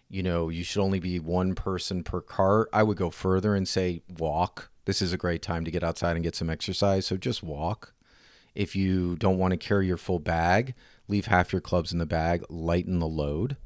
you 0.08 0.22
know, 0.22 0.48
you 0.48 0.62
should 0.62 0.80
only 0.80 1.00
be 1.00 1.18
one 1.18 1.56
person 1.56 2.04
per 2.04 2.20
cart. 2.20 2.68
I 2.72 2.84
would 2.84 2.98
go 2.98 3.10
further 3.10 3.56
and 3.56 3.66
say 3.66 4.02
walk. 4.16 4.70
This 4.84 5.02
is 5.02 5.12
a 5.12 5.16
great 5.18 5.42
time 5.42 5.64
to 5.64 5.72
get 5.72 5.82
outside 5.82 6.14
and 6.14 6.22
get 6.22 6.36
some 6.36 6.50
exercise. 6.50 7.04
So 7.06 7.16
just 7.16 7.42
walk. 7.42 7.92
If 8.54 8.76
you 8.76 9.16
don't 9.16 9.38
want 9.38 9.50
to 9.50 9.56
carry 9.56 9.88
your 9.88 9.96
full 9.96 10.20
bag, 10.20 10.76
leave 11.08 11.26
half 11.26 11.52
your 11.52 11.60
clubs 11.60 11.92
in 11.92 11.98
the 11.98 12.06
bag, 12.06 12.44
lighten 12.48 13.00
the 13.00 13.08
load. 13.08 13.56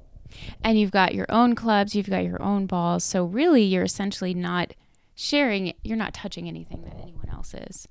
And 0.64 0.80
you've 0.80 0.90
got 0.90 1.14
your 1.14 1.26
own 1.28 1.54
clubs, 1.54 1.94
you've 1.94 2.08
got 2.08 2.24
your 2.24 2.40
own 2.40 2.64
balls. 2.64 3.04
So 3.04 3.26
really, 3.26 3.64
you're 3.64 3.84
essentially 3.84 4.32
not 4.32 4.72
sharing, 5.14 5.74
you're 5.84 5.96
not 5.96 6.14
touching 6.14 6.48
anything 6.48 6.82
that 6.82 6.94
anyone 7.00 7.28
else 7.30 7.54
is. 7.54 7.88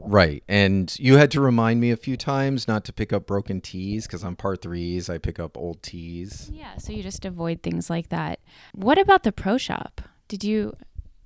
Right. 0.00 0.42
And 0.48 0.94
you 0.98 1.16
had 1.16 1.30
to 1.32 1.40
remind 1.40 1.80
me 1.80 1.90
a 1.90 1.96
few 1.96 2.16
times 2.16 2.66
not 2.66 2.84
to 2.86 2.92
pick 2.92 3.12
up 3.12 3.26
broken 3.26 3.60
tees 3.60 4.06
because 4.06 4.24
on 4.24 4.36
par 4.36 4.56
threes, 4.56 5.10
I 5.10 5.18
pick 5.18 5.38
up 5.38 5.56
old 5.56 5.82
tees. 5.82 6.50
Yeah. 6.52 6.78
So 6.78 6.92
you 6.92 7.02
just 7.02 7.24
avoid 7.24 7.62
things 7.62 7.90
like 7.90 8.08
that. 8.08 8.40
What 8.74 8.98
about 8.98 9.22
the 9.24 9.32
pro 9.32 9.58
shop? 9.58 10.00
Did 10.28 10.42
you 10.42 10.74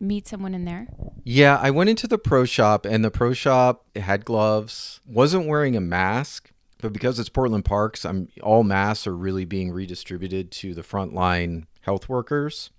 meet 0.00 0.26
someone 0.26 0.54
in 0.54 0.64
there? 0.64 0.88
Yeah, 1.25 1.59
I 1.61 1.71
went 1.71 1.90
into 1.90 2.07
the 2.07 2.18
pro 2.18 2.45
shop 2.45 2.85
and 2.85 3.04
the 3.04 3.11
pro 3.11 3.33
shop 3.33 3.85
had 3.97 4.25
gloves, 4.25 5.00
wasn't 5.07 5.47
wearing 5.47 5.76
a 5.76 5.80
mask, 5.80 6.50
but 6.80 6.92
because 6.92 7.18
it's 7.18 7.28
Portland 7.28 7.64
Parks, 7.64 8.04
I'm 8.04 8.28
all 8.42 8.62
masks 8.62 9.07
are 9.07 9.16
really 9.16 9.45
being 9.45 9.73
redistributed 9.73 10.50
to 10.52 10.75
the 10.75 10.83
frontline 10.83 11.66
health 11.80 12.09
workers. 12.09 12.71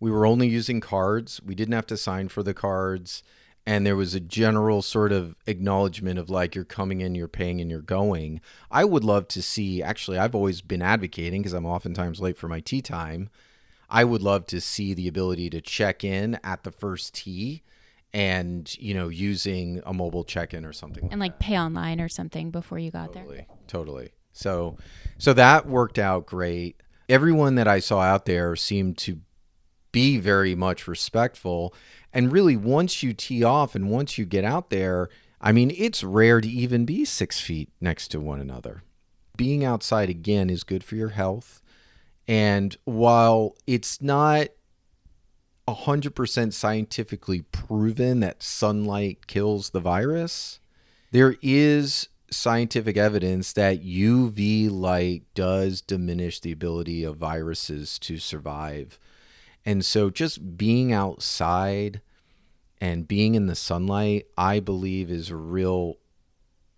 We 0.00 0.10
were 0.10 0.26
only 0.26 0.48
using 0.48 0.80
cards. 0.80 1.40
We 1.44 1.54
didn't 1.54 1.74
have 1.74 1.86
to 1.86 1.96
sign 1.96 2.28
for 2.28 2.42
the 2.42 2.54
cards. 2.54 3.22
And 3.66 3.86
there 3.86 3.96
was 3.96 4.14
a 4.14 4.20
general 4.20 4.80
sort 4.82 5.12
of 5.12 5.36
acknowledgement 5.46 6.18
of 6.18 6.30
like, 6.30 6.54
you're 6.54 6.64
coming 6.64 7.02
in, 7.02 7.14
you're 7.14 7.28
paying, 7.28 7.60
and 7.60 7.70
you're 7.70 7.82
going. 7.82 8.40
I 8.70 8.84
would 8.84 9.04
love 9.04 9.28
to 9.28 9.42
see, 9.42 9.82
actually, 9.82 10.18
I've 10.18 10.34
always 10.34 10.62
been 10.62 10.82
advocating 10.82 11.42
because 11.42 11.52
I'm 11.52 11.66
oftentimes 11.66 12.20
late 12.20 12.38
for 12.38 12.48
my 12.48 12.60
tee 12.60 12.80
time 12.80 13.28
I 13.90 14.04
would 14.04 14.22
love 14.22 14.46
to 14.46 14.60
see 14.60 14.94
the 14.94 15.08
ability 15.08 15.50
to 15.50 15.60
check 15.60 16.04
in 16.04 16.38
at 16.44 16.62
the 16.62 16.70
first 16.70 17.14
tee 17.14 17.62
and, 18.12 18.72
you 18.78 18.94
know, 18.94 19.08
using 19.08 19.82
a 19.84 19.92
mobile 19.92 20.24
check 20.24 20.54
in 20.54 20.64
or 20.64 20.72
something 20.72 21.04
like 21.04 21.12
and 21.12 21.20
like 21.20 21.38
that. 21.38 21.44
pay 21.44 21.58
online 21.58 22.00
or 22.00 22.08
something 22.08 22.50
before 22.50 22.78
you 22.78 22.90
got 22.90 23.12
totally, 23.12 23.36
there. 23.36 23.46
Totally. 23.66 24.10
So 24.32 24.76
so 25.18 25.32
that 25.32 25.66
worked 25.66 25.98
out 25.98 26.26
great. 26.26 26.80
Everyone 27.08 27.56
that 27.56 27.66
I 27.66 27.80
saw 27.80 28.00
out 28.00 28.26
there 28.26 28.54
seemed 28.54 28.96
to 28.98 29.18
be 29.92 30.18
very 30.18 30.54
much 30.54 30.86
respectful. 30.86 31.74
And 32.12 32.32
really 32.32 32.56
once 32.56 33.02
you 33.02 33.12
tee 33.12 33.44
off 33.44 33.74
and 33.74 33.90
once 33.90 34.18
you 34.18 34.24
get 34.24 34.44
out 34.44 34.70
there, 34.70 35.08
I 35.40 35.52
mean, 35.52 35.72
it's 35.76 36.04
rare 36.04 36.40
to 36.40 36.48
even 36.48 36.84
be 36.84 37.04
six 37.04 37.40
feet 37.40 37.70
next 37.80 38.08
to 38.08 38.20
one 38.20 38.40
another. 38.40 38.82
Being 39.36 39.64
outside 39.64 40.10
again 40.10 40.50
is 40.50 40.64
good 40.64 40.84
for 40.84 40.96
your 40.96 41.10
health. 41.10 41.62
And 42.28 42.76
while 42.84 43.56
it's 43.66 44.02
not 44.02 44.48
100% 45.66 46.52
scientifically 46.52 47.42
proven 47.42 48.20
that 48.20 48.42
sunlight 48.42 49.26
kills 49.26 49.70
the 49.70 49.80
virus, 49.80 50.60
there 51.10 51.36
is 51.42 52.08
scientific 52.30 52.96
evidence 52.96 53.52
that 53.54 53.84
UV 53.84 54.70
light 54.70 55.24
does 55.34 55.80
diminish 55.80 56.40
the 56.40 56.52
ability 56.52 57.02
of 57.02 57.16
viruses 57.16 57.98
to 58.00 58.18
survive. 58.18 58.98
And 59.64 59.84
so 59.84 60.10
just 60.10 60.56
being 60.56 60.92
outside 60.92 62.00
and 62.80 63.06
being 63.06 63.34
in 63.34 63.46
the 63.46 63.54
sunlight, 63.54 64.26
I 64.36 64.60
believe, 64.60 65.10
is 65.10 65.30
a 65.30 65.36
real 65.36 65.98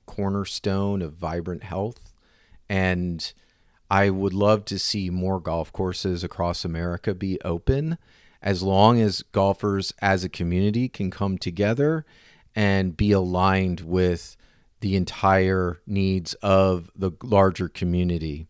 cornerstone 0.06 1.00
of 1.00 1.14
vibrant 1.14 1.62
health. 1.62 2.12
And 2.68 3.32
I 3.90 4.10
would 4.10 4.34
love 4.34 4.64
to 4.66 4.78
see 4.78 5.10
more 5.10 5.38
golf 5.38 5.72
courses 5.72 6.24
across 6.24 6.64
America 6.64 7.14
be 7.14 7.40
open 7.44 7.98
as 8.42 8.62
long 8.62 9.00
as 9.00 9.22
golfers 9.22 9.92
as 10.00 10.24
a 10.24 10.28
community 10.28 10.88
can 10.88 11.10
come 11.10 11.38
together 11.38 12.04
and 12.54 12.96
be 12.96 13.12
aligned 13.12 13.80
with 13.80 14.36
the 14.80 14.96
entire 14.96 15.80
needs 15.86 16.34
of 16.42 16.90
the 16.96 17.12
larger 17.22 17.68
community. 17.68 18.48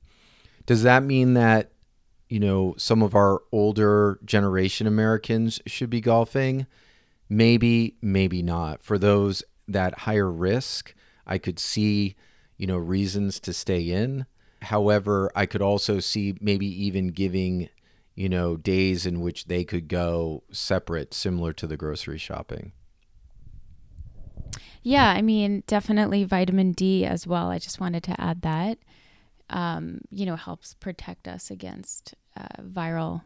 Does 0.65 0.83
that 0.85 1.03
mean 1.03 1.35
that, 1.35 1.73
you 2.33 2.41
know, 2.41 2.75
some 2.79 3.03
of 3.03 3.15
our 3.15 3.43
older 3.53 4.19
generation 4.25 4.87
Americans 4.87 5.61
should 5.67 5.91
be 5.91 6.01
golfing? 6.01 6.67
Maybe, 7.29 7.97
maybe 8.01 8.43
not. 8.43 8.83
For 8.83 8.97
those 8.97 9.43
that 9.69 9.99
higher 9.99 10.33
risk, 10.33 10.95
I 11.27 11.37
could 11.37 11.59
see, 11.59 12.17
you 12.57 12.67
know, 12.67 12.79
reasons 12.79 13.39
to 13.41 13.53
stay 13.53 13.83
in. 13.83 14.25
However, 14.63 15.31
I 15.37 15.45
could 15.45 15.61
also 15.61 16.01
see 16.01 16.35
maybe 16.41 16.65
even 16.87 17.09
giving, 17.09 17.69
you 18.15 18.31
know, 18.31 18.57
days 18.57 19.05
in 19.05 19.21
which 19.21 19.45
they 19.45 19.63
could 19.63 19.87
go 19.87 20.43
separate, 20.51 21.13
similar 21.13 21.53
to 21.53 21.67
the 21.67 21.77
grocery 21.77 22.17
shopping. 22.17 22.73
Yeah, 24.83 25.11
I 25.11 25.21
mean, 25.21 25.65
definitely 25.67 26.25
vitamin 26.25 26.73
D 26.73 27.05
as 27.05 27.27
well. 27.27 27.51
I 27.51 27.59
just 27.59 27.79
wanted 27.79 28.03
to 28.05 28.19
add 28.19 28.41
that. 28.41 28.79
Um, 29.51 30.01
you 30.09 30.25
know, 30.25 30.37
helps 30.37 30.73
protect 30.73 31.29
us 31.29 31.51
against 31.51 32.15
uh, 32.37 32.63
viral 32.63 33.23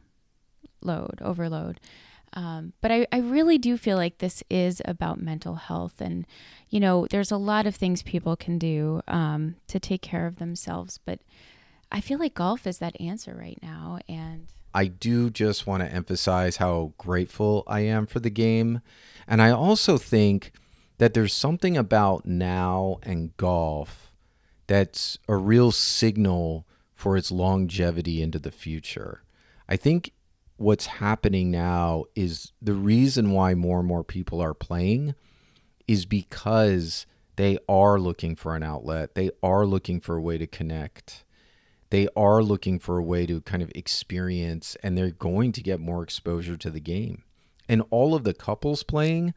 load, 0.82 1.18
overload. 1.20 1.80
Um, 2.34 2.74
but 2.82 2.92
I, 2.92 3.06
I 3.10 3.18
really 3.18 3.56
do 3.56 3.76
feel 3.78 3.96
like 3.96 4.18
this 4.18 4.42
is 4.50 4.82
about 4.84 5.20
mental 5.20 5.54
health. 5.54 6.00
And, 6.00 6.26
you 6.68 6.80
know, 6.80 7.06
there's 7.08 7.30
a 7.30 7.38
lot 7.38 7.66
of 7.66 7.74
things 7.74 8.02
people 8.02 8.36
can 8.36 8.58
do 8.58 9.00
um, 9.08 9.56
to 9.68 9.80
take 9.80 10.02
care 10.02 10.26
of 10.26 10.36
themselves. 10.36 10.98
But 11.04 11.20
I 11.90 12.00
feel 12.00 12.18
like 12.18 12.34
golf 12.34 12.66
is 12.66 12.78
that 12.78 13.00
answer 13.00 13.34
right 13.34 13.58
now. 13.62 14.00
And 14.08 14.48
I 14.74 14.86
do 14.86 15.30
just 15.30 15.66
want 15.66 15.82
to 15.82 15.90
emphasize 15.90 16.58
how 16.58 16.92
grateful 16.98 17.64
I 17.66 17.80
am 17.80 18.06
for 18.06 18.20
the 18.20 18.30
game. 18.30 18.82
And 19.26 19.40
I 19.40 19.50
also 19.50 19.96
think 19.96 20.52
that 20.98 21.14
there's 21.14 21.32
something 21.32 21.76
about 21.76 22.26
now 22.26 22.98
and 23.02 23.34
golf 23.38 24.12
that's 24.66 25.18
a 25.28 25.36
real 25.36 25.72
signal 25.72 26.66
for 26.96 27.16
its 27.16 27.30
longevity 27.30 28.22
into 28.22 28.40
the 28.40 28.50
future. 28.50 29.22
I 29.68 29.76
think 29.76 30.12
what's 30.56 30.86
happening 30.86 31.50
now 31.50 32.06
is 32.16 32.52
the 32.60 32.74
reason 32.74 33.30
why 33.30 33.54
more 33.54 33.80
and 33.80 33.86
more 33.86 34.02
people 34.02 34.40
are 34.40 34.54
playing 34.54 35.14
is 35.86 36.06
because 36.06 37.06
they 37.36 37.58
are 37.68 38.00
looking 38.00 38.34
for 38.34 38.56
an 38.56 38.62
outlet. 38.62 39.14
They 39.14 39.30
are 39.42 39.66
looking 39.66 40.00
for 40.00 40.16
a 40.16 40.22
way 40.22 40.38
to 40.38 40.46
connect. 40.46 41.24
They 41.90 42.08
are 42.16 42.42
looking 42.42 42.78
for 42.78 42.96
a 42.96 43.04
way 43.04 43.26
to 43.26 43.42
kind 43.42 43.62
of 43.62 43.70
experience, 43.74 44.76
and 44.82 44.96
they're 44.96 45.10
going 45.10 45.52
to 45.52 45.62
get 45.62 45.78
more 45.78 46.02
exposure 46.02 46.56
to 46.56 46.70
the 46.70 46.80
game. 46.80 47.22
And 47.68 47.82
all 47.90 48.14
of 48.14 48.24
the 48.24 48.34
couples 48.34 48.82
playing, 48.82 49.34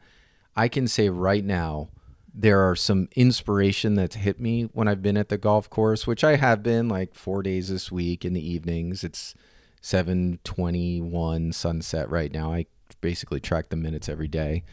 I 0.56 0.68
can 0.68 0.88
say 0.88 1.10
right 1.10 1.44
now, 1.44 1.90
there 2.34 2.68
are 2.68 2.76
some 2.76 3.08
inspiration 3.16 3.94
that's 3.94 4.16
hit 4.16 4.40
me 4.40 4.64
when 4.72 4.88
I've 4.88 5.02
been 5.02 5.16
at 5.16 5.28
the 5.28 5.38
golf 5.38 5.68
course, 5.68 6.06
which 6.06 6.24
I 6.24 6.36
have 6.36 6.62
been 6.62 6.88
like 6.88 7.14
four 7.14 7.42
days 7.42 7.68
this 7.68 7.90
week 7.90 8.24
in 8.24 8.32
the 8.32 8.46
evenings. 8.46 9.04
It's 9.04 9.34
721 9.80 11.52
sunset 11.52 12.08
right 12.10 12.32
now. 12.32 12.52
I 12.52 12.66
basically 13.00 13.40
track 13.40 13.68
the 13.68 13.76
minutes 13.76 14.08
every 14.08 14.28
day. 14.28 14.64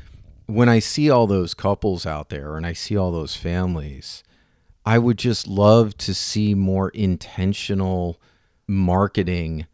When 0.46 0.70
I 0.70 0.80
see 0.80 1.10
all 1.10 1.28
those 1.28 1.54
couples 1.54 2.06
out 2.06 2.30
there 2.30 2.56
and 2.56 2.66
I 2.66 2.74
see 2.74 2.96
all 2.96 3.12
those 3.12 3.36
families, 3.36 4.24
I 4.86 4.98
would 5.00 5.18
just 5.18 5.48
love 5.48 5.98
to 5.98 6.14
see 6.14 6.54
more 6.54 6.90
intentional 6.90 8.22
marketing 8.68 9.68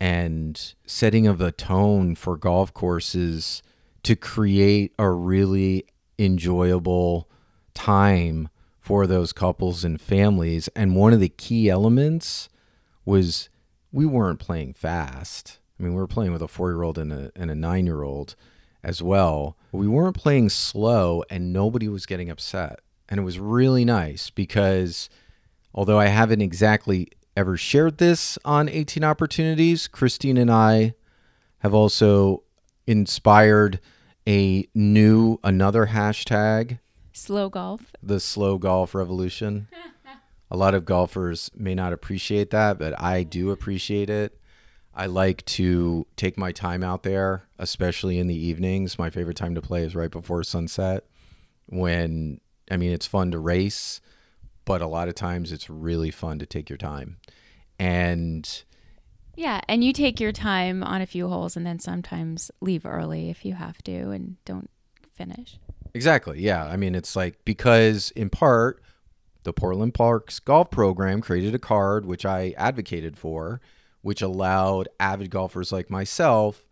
and 0.00 0.74
setting 0.86 1.26
of 1.26 1.40
a 1.40 1.52
tone 1.52 2.14
for 2.14 2.36
golf 2.36 2.72
courses 2.74 3.62
to 4.02 4.14
create 4.14 4.92
a 4.98 5.10
really 5.10 5.86
enjoyable 6.18 7.28
time 7.74 8.48
for 8.80 9.06
those 9.06 9.32
couples 9.32 9.84
and 9.84 10.00
families. 10.00 10.68
And 10.68 10.96
one 10.96 11.12
of 11.12 11.20
the 11.20 11.28
key 11.28 11.68
elements 11.68 12.48
was 13.04 13.48
we 13.92 14.06
weren't 14.06 14.40
playing 14.40 14.74
fast. 14.74 15.58
I 15.78 15.82
mean, 15.82 15.92
we 15.92 16.00
were 16.00 16.06
playing 16.06 16.32
with 16.32 16.42
a 16.42 16.48
four 16.48 16.70
year 16.70 16.82
old 16.82 16.98
and 16.98 17.12
a, 17.12 17.30
and 17.36 17.50
a 17.50 17.54
nine 17.54 17.86
year 17.86 18.02
old 18.02 18.34
as 18.82 19.02
well. 19.02 19.56
We 19.72 19.86
weren't 19.86 20.16
playing 20.16 20.48
slow 20.50 21.22
and 21.30 21.52
nobody 21.52 21.88
was 21.88 22.06
getting 22.06 22.30
upset. 22.30 22.80
And 23.08 23.20
it 23.20 23.24
was 23.24 23.38
really 23.38 23.84
nice 23.84 24.30
because 24.30 25.08
although 25.74 25.98
I 25.98 26.06
haven't 26.06 26.42
exactly 26.42 27.08
ever 27.36 27.56
shared 27.56 27.98
this 27.98 28.38
on 28.44 28.68
18 28.68 29.04
opportunities, 29.04 29.86
Christine 29.86 30.36
and 30.36 30.50
I 30.50 30.94
have 31.58 31.74
also 31.74 32.42
inspired 32.86 33.80
a 34.28 34.68
new, 34.74 35.38
another 35.42 35.86
hashtag 35.86 36.78
slow 37.12 37.48
golf. 37.48 37.94
The 38.02 38.20
slow 38.20 38.58
golf 38.58 38.94
revolution. 38.94 39.68
a 40.50 40.56
lot 40.56 40.74
of 40.74 40.84
golfers 40.84 41.50
may 41.56 41.74
not 41.74 41.92
appreciate 41.92 42.50
that, 42.50 42.78
but 42.78 43.00
I 43.00 43.22
do 43.22 43.50
appreciate 43.50 44.10
it. 44.10 44.38
I 44.94 45.06
like 45.06 45.44
to 45.46 46.06
take 46.16 46.36
my 46.36 46.52
time 46.52 46.84
out 46.84 47.04
there, 47.04 47.44
especially 47.58 48.18
in 48.18 48.26
the 48.26 48.38
evenings. 48.38 48.98
My 48.98 49.10
favorite 49.10 49.36
time 49.36 49.54
to 49.54 49.62
play 49.62 49.82
is 49.82 49.96
right 49.96 50.10
before 50.10 50.42
sunset 50.44 51.04
when 51.66 52.40
I 52.70 52.76
mean 52.76 52.92
it's 52.92 53.06
fun 53.06 53.30
to 53.30 53.38
race, 53.38 54.00
but 54.64 54.82
a 54.82 54.86
lot 54.86 55.08
of 55.08 55.14
times 55.14 55.52
it's 55.52 55.70
really 55.70 56.10
fun 56.10 56.38
to 56.38 56.46
take 56.46 56.68
your 56.68 56.78
time. 56.78 57.18
And 57.78 58.62
yeah, 59.38 59.60
and 59.68 59.84
you 59.84 59.92
take 59.92 60.18
your 60.18 60.32
time 60.32 60.82
on 60.82 61.00
a 61.00 61.06
few 61.06 61.28
holes 61.28 61.56
and 61.56 61.64
then 61.64 61.78
sometimes 61.78 62.50
leave 62.60 62.84
early 62.84 63.30
if 63.30 63.44
you 63.44 63.54
have 63.54 63.80
to 63.84 64.10
and 64.10 64.36
don't 64.44 64.68
finish. 65.14 65.60
Exactly. 65.94 66.40
Yeah. 66.40 66.64
I 66.66 66.76
mean, 66.76 66.96
it's 66.96 67.14
like 67.14 67.44
because 67.44 68.10
in 68.16 68.30
part 68.30 68.82
the 69.44 69.52
Portland 69.52 69.94
Parks 69.94 70.40
golf 70.40 70.72
program 70.72 71.20
created 71.20 71.54
a 71.54 71.58
card 71.58 72.04
which 72.04 72.26
I 72.26 72.52
advocated 72.58 73.16
for, 73.16 73.60
which 74.02 74.22
allowed 74.22 74.88
avid 74.98 75.30
golfers 75.30 75.70
like 75.70 75.88
myself 75.88 76.66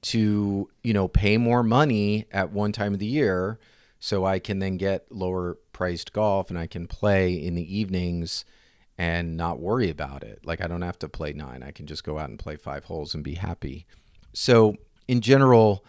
to, 0.00 0.70
you 0.82 0.94
know, 0.94 1.08
pay 1.08 1.36
more 1.36 1.62
money 1.62 2.26
at 2.32 2.52
one 2.52 2.72
time 2.72 2.94
of 2.94 3.00
the 3.00 3.06
year 3.06 3.58
so 4.00 4.24
I 4.24 4.38
can 4.38 4.60
then 4.60 4.78
get 4.78 5.12
lower 5.12 5.58
priced 5.74 6.14
golf 6.14 6.48
and 6.48 6.58
I 6.58 6.68
can 6.68 6.86
play 6.86 7.34
in 7.34 7.54
the 7.54 7.78
evenings 7.78 8.46
and 8.98 9.36
not 9.36 9.60
worry 9.60 9.88
about 9.88 10.24
it. 10.24 10.40
Like 10.44 10.60
I 10.60 10.66
don't 10.66 10.82
have 10.82 10.98
to 10.98 11.08
play 11.08 11.32
9. 11.32 11.62
I 11.62 11.70
can 11.70 11.86
just 11.86 12.04
go 12.04 12.18
out 12.18 12.28
and 12.28 12.38
play 12.38 12.56
5 12.56 12.84
holes 12.84 13.14
and 13.14 13.22
be 13.22 13.34
happy. 13.34 13.86
So, 14.34 14.76
in 15.06 15.20
general, 15.20 15.84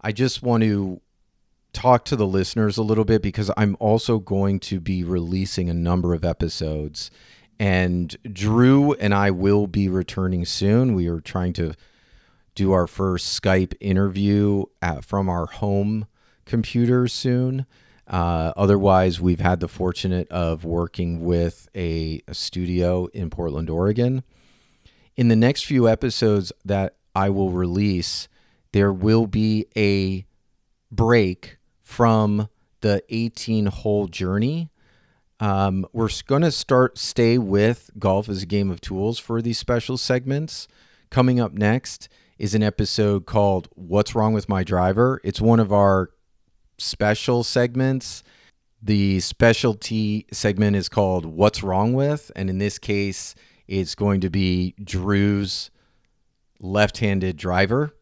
I 0.00 0.12
just 0.12 0.42
want 0.42 0.62
to 0.64 1.00
talk 1.72 2.04
to 2.06 2.16
the 2.16 2.26
listeners 2.26 2.78
a 2.78 2.82
little 2.82 3.04
bit 3.04 3.22
because 3.22 3.50
I'm 3.56 3.76
also 3.78 4.18
going 4.18 4.60
to 4.60 4.80
be 4.80 5.04
releasing 5.04 5.68
a 5.68 5.74
number 5.74 6.14
of 6.14 6.24
episodes. 6.24 7.10
And 7.58 8.16
Drew 8.32 8.94
and 8.94 9.14
I 9.14 9.30
will 9.30 9.66
be 9.66 9.88
returning 9.88 10.44
soon. 10.44 10.94
We 10.94 11.06
are 11.06 11.20
trying 11.20 11.52
to 11.54 11.74
do 12.54 12.72
our 12.72 12.86
first 12.86 13.40
Skype 13.40 13.74
interview 13.80 14.64
at, 14.80 15.04
from 15.04 15.28
our 15.28 15.46
home 15.46 16.06
computer 16.46 17.06
soon. 17.06 17.66
Uh, 18.06 18.52
otherwise, 18.56 19.20
we've 19.20 19.40
had 19.40 19.60
the 19.60 19.68
fortunate 19.68 20.30
of 20.30 20.64
working 20.64 21.24
with 21.24 21.68
a, 21.74 22.22
a 22.28 22.34
studio 22.34 23.06
in 23.06 23.30
Portland, 23.30 23.68
Oregon. 23.68 24.22
In 25.16 25.28
the 25.28 25.36
next 25.36 25.64
few 25.64 25.88
episodes 25.88 26.52
that 26.64 26.96
I 27.14 27.30
will 27.30 27.50
release, 27.50 28.28
there 28.72 28.92
will 28.92 29.26
be 29.26 29.66
a 29.76 30.26
break 30.90 31.56
from 31.82 32.48
the 32.80 33.02
18 33.08 33.66
hole 33.66 34.06
journey. 34.06 34.70
Um, 35.40 35.86
we're 35.92 36.08
going 36.26 36.42
to 36.42 36.52
start 36.52 36.98
stay 36.98 37.38
with 37.38 37.90
golf 37.98 38.28
as 38.28 38.42
a 38.42 38.46
game 38.46 38.70
of 38.70 38.80
tools 38.80 39.18
for 39.18 39.42
these 39.42 39.58
special 39.58 39.96
segments. 39.96 40.68
Coming 41.10 41.40
up 41.40 41.52
next 41.52 42.08
is 42.38 42.54
an 42.54 42.62
episode 42.62 43.26
called 43.26 43.68
What's 43.74 44.14
Wrong 44.14 44.32
with 44.32 44.48
My 44.48 44.62
Driver. 44.62 45.20
It's 45.24 45.40
one 45.40 45.60
of 45.60 45.72
our 45.72 46.10
special 46.78 47.44
segments. 47.44 48.22
The 48.82 49.20
specialty 49.20 50.26
segment 50.32 50.76
is 50.76 50.88
called 50.88 51.26
What's 51.26 51.62
Wrong 51.62 51.92
with, 51.92 52.30
and 52.36 52.48
in 52.48 52.58
this 52.58 52.78
case, 52.78 53.34
it's 53.66 53.94
going 53.94 54.20
to 54.20 54.30
be 54.30 54.74
Drew's 54.82 55.70
left 56.60 56.98
handed 56.98 57.36
driver 57.36 57.92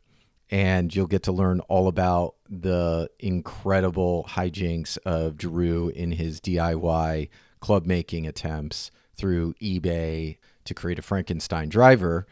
and 0.51 0.95
you'll 0.95 1.07
get 1.07 1.25
to 1.25 1.33
learn 1.33 1.61
all 1.61 1.89
about 1.89 2.35
the 2.49 3.11
incredible 3.19 4.25
hijinks 4.29 4.99
of 5.05 5.37
Drew 5.37 5.89
in 5.89 6.13
his 6.13 6.41
DIY 6.41 7.29
club 7.61 7.87
making 7.87 8.27
attempts 8.27 8.91
through 9.17 9.55
eBay 9.55 10.37
to 10.65 10.75
create 10.75 10.99
a 10.99 11.03
Frankenstein 11.03 11.69
driver. 11.69 12.27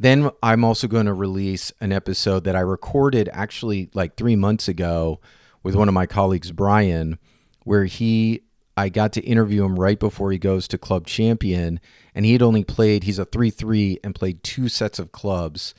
Then 0.00 0.30
I'm 0.42 0.64
also 0.64 0.88
going 0.88 1.06
to 1.06 1.12
release 1.12 1.72
an 1.80 1.92
episode 1.92 2.44
that 2.44 2.56
I 2.56 2.60
recorded 2.60 3.28
actually 3.32 3.90
like 3.94 4.16
three 4.16 4.36
months 4.36 4.68
ago 4.68 5.20
with 5.68 5.76
one 5.76 5.86
of 5.86 5.92
my 5.92 6.06
colleagues, 6.06 6.50
Brian, 6.50 7.18
where 7.64 7.84
he 7.84 8.40
I 8.74 8.88
got 8.88 9.12
to 9.12 9.20
interview 9.20 9.66
him 9.66 9.78
right 9.78 9.98
before 9.98 10.32
he 10.32 10.38
goes 10.38 10.66
to 10.68 10.78
Club 10.78 11.06
Champion, 11.06 11.78
and 12.14 12.24
he 12.24 12.32
had 12.32 12.40
only 12.40 12.64
played. 12.64 13.04
He's 13.04 13.18
a 13.18 13.26
three 13.26 13.50
three 13.50 13.98
and 14.02 14.14
played 14.14 14.42
two 14.42 14.70
sets 14.70 14.98
of 14.98 15.12
clubs 15.12 15.74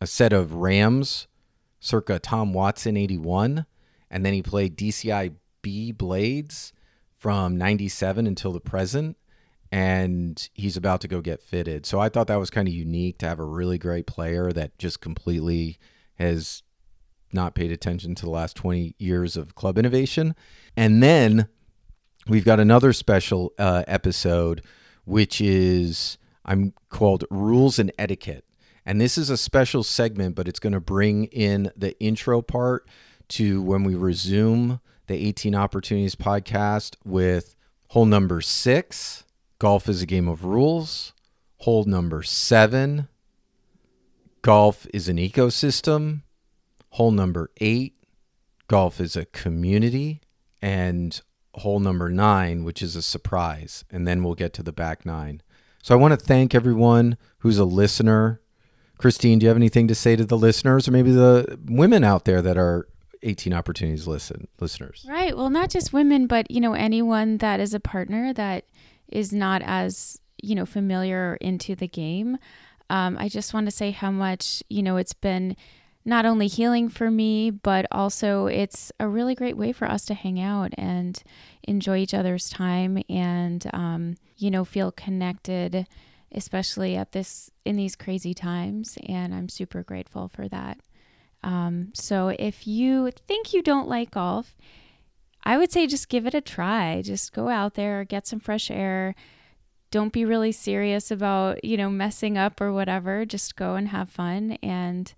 a 0.00 0.06
set 0.06 0.32
of 0.32 0.54
Rams 0.54 1.28
circa 1.80 2.18
Tom 2.18 2.54
Watson 2.54 2.96
81. 2.96 3.66
And 4.10 4.24
then 4.24 4.32
he 4.32 4.42
played 4.42 4.74
DCI 4.74 5.34
B 5.60 5.92
Blades 5.92 6.72
from 7.18 7.58
97 7.58 8.26
until 8.26 8.52
the 8.54 8.60
present. 8.60 9.18
And 9.70 10.48
he's 10.54 10.78
about 10.78 11.02
to 11.02 11.08
go 11.08 11.20
get 11.20 11.42
fitted. 11.42 11.84
So 11.84 12.00
I 12.00 12.08
thought 12.08 12.28
that 12.28 12.40
was 12.40 12.48
kind 12.48 12.66
of 12.66 12.72
unique 12.72 13.18
to 13.18 13.28
have 13.28 13.38
a 13.38 13.44
really 13.44 13.76
great 13.76 14.06
player 14.06 14.50
that 14.50 14.78
just 14.78 15.02
completely 15.02 15.78
has 16.14 16.62
not 17.32 17.54
paid 17.54 17.70
attention 17.70 18.14
to 18.16 18.24
the 18.24 18.30
last 18.30 18.56
20 18.56 18.94
years 18.98 19.36
of 19.36 19.54
club 19.54 19.78
innovation. 19.78 20.34
And 20.76 21.02
then 21.02 21.48
we've 22.28 22.44
got 22.44 22.60
another 22.60 22.92
special 22.92 23.52
uh, 23.58 23.84
episode, 23.86 24.62
which 25.04 25.40
is 25.40 26.18
I'm 26.44 26.72
called 26.88 27.24
Rules 27.30 27.78
and 27.78 27.92
Etiquette. 27.98 28.44
And 28.86 29.00
this 29.00 29.18
is 29.18 29.30
a 29.30 29.36
special 29.36 29.82
segment, 29.84 30.34
but 30.34 30.48
it's 30.48 30.58
going 30.58 30.72
to 30.72 30.80
bring 30.80 31.24
in 31.26 31.70
the 31.76 31.98
intro 32.00 32.42
part 32.42 32.88
to 33.28 33.62
when 33.62 33.84
we 33.84 33.94
resume 33.94 34.80
the 35.06 35.14
18 35.14 35.54
Opportunities 35.54 36.14
podcast 36.14 36.96
with 37.04 37.54
hole 37.88 38.06
number 38.06 38.40
six 38.40 39.24
Golf 39.58 39.90
is 39.90 40.00
a 40.00 40.06
game 40.06 40.26
of 40.26 40.44
rules. 40.44 41.12
Hole 41.58 41.84
number 41.84 42.22
seven 42.22 43.08
Golf 44.42 44.86
is 44.94 45.06
an 45.08 45.18
ecosystem. 45.18 46.22
Hole 46.90 47.10
number 47.10 47.50
eight, 47.60 47.94
golf 48.68 49.00
is 49.00 49.16
a 49.16 49.24
community. 49.26 50.20
And 50.62 51.20
hole 51.54 51.80
number 51.80 52.08
nine, 52.10 52.64
which 52.64 52.82
is 52.82 52.96
a 52.96 53.02
surprise. 53.02 53.84
And 53.90 54.06
then 54.06 54.22
we'll 54.22 54.34
get 54.34 54.52
to 54.54 54.62
the 54.62 54.72
back 54.72 55.04
nine. 55.04 55.42
So 55.82 55.94
I 55.94 55.98
want 55.98 56.18
to 56.18 56.24
thank 56.24 56.54
everyone 56.54 57.16
who's 57.38 57.58
a 57.58 57.64
listener. 57.64 58.40
Christine, 58.98 59.38
do 59.38 59.44
you 59.44 59.48
have 59.48 59.56
anything 59.56 59.88
to 59.88 59.94
say 59.94 60.14
to 60.16 60.24
the 60.24 60.36
listeners 60.36 60.86
or 60.86 60.90
maybe 60.90 61.10
the 61.10 61.58
women 61.64 62.04
out 62.04 62.26
there 62.26 62.42
that 62.42 62.58
are 62.58 62.86
18 63.22 63.52
opportunities 63.52 64.06
listen 64.06 64.48
listeners? 64.60 65.06
Right. 65.08 65.36
Well, 65.36 65.50
not 65.50 65.70
just 65.70 65.92
women, 65.92 66.26
but 66.26 66.50
you 66.50 66.60
know 66.60 66.74
anyone 66.74 67.38
that 67.38 67.60
is 67.60 67.72
a 67.72 67.80
partner 67.80 68.32
that 68.34 68.66
is 69.08 69.32
not 69.32 69.62
as 69.64 70.18
you 70.42 70.54
know 70.54 70.66
familiar 70.66 71.36
into 71.40 71.74
the 71.74 71.88
game. 71.88 72.38
Um, 72.90 73.16
I 73.18 73.28
just 73.28 73.54
want 73.54 73.66
to 73.66 73.70
say 73.70 73.90
how 73.90 74.10
much 74.10 74.62
you 74.68 74.82
know 74.82 74.96
it's 74.96 75.14
been 75.14 75.56
not 76.04 76.24
only 76.24 76.46
healing 76.46 76.88
for 76.88 77.10
me, 77.10 77.50
but 77.50 77.86
also 77.90 78.46
it's 78.46 78.90
a 78.98 79.06
really 79.06 79.34
great 79.34 79.56
way 79.56 79.72
for 79.72 79.90
us 79.90 80.04
to 80.06 80.14
hang 80.14 80.40
out 80.40 80.72
and 80.78 81.22
enjoy 81.64 81.98
each 81.98 82.14
other's 82.14 82.48
time 82.48 83.02
and, 83.08 83.68
um, 83.72 84.16
you 84.36 84.50
know, 84.50 84.64
feel 84.64 84.90
connected, 84.90 85.86
especially 86.32 86.96
at 86.96 87.12
this 87.12 87.50
in 87.64 87.76
these 87.76 87.96
crazy 87.96 88.32
times. 88.32 88.96
And 89.06 89.34
I'm 89.34 89.48
super 89.48 89.82
grateful 89.82 90.28
for 90.28 90.48
that. 90.48 90.78
Um, 91.42 91.90
so 91.94 92.28
if 92.38 92.66
you 92.66 93.10
think 93.28 93.52
you 93.52 93.62
don't 93.62 93.88
like 93.88 94.12
golf, 94.12 94.56
I 95.44 95.58
would 95.58 95.72
say 95.72 95.86
just 95.86 96.08
give 96.08 96.26
it 96.26 96.34
a 96.34 96.40
try. 96.40 97.02
Just 97.02 97.32
go 97.32 97.48
out 97.48 97.74
there, 97.74 98.04
get 98.04 98.26
some 98.26 98.40
fresh 98.40 98.70
air. 98.70 99.14
Don't 99.90 100.12
be 100.12 100.24
really 100.24 100.52
serious 100.52 101.10
about, 101.10 101.64
you 101.64 101.76
know, 101.76 101.90
messing 101.90 102.38
up 102.38 102.60
or 102.60 102.72
whatever. 102.72 103.24
Just 103.24 103.56
go 103.56 103.74
and 103.74 103.88
have 103.88 104.08
fun 104.08 104.52
and 104.62 105.12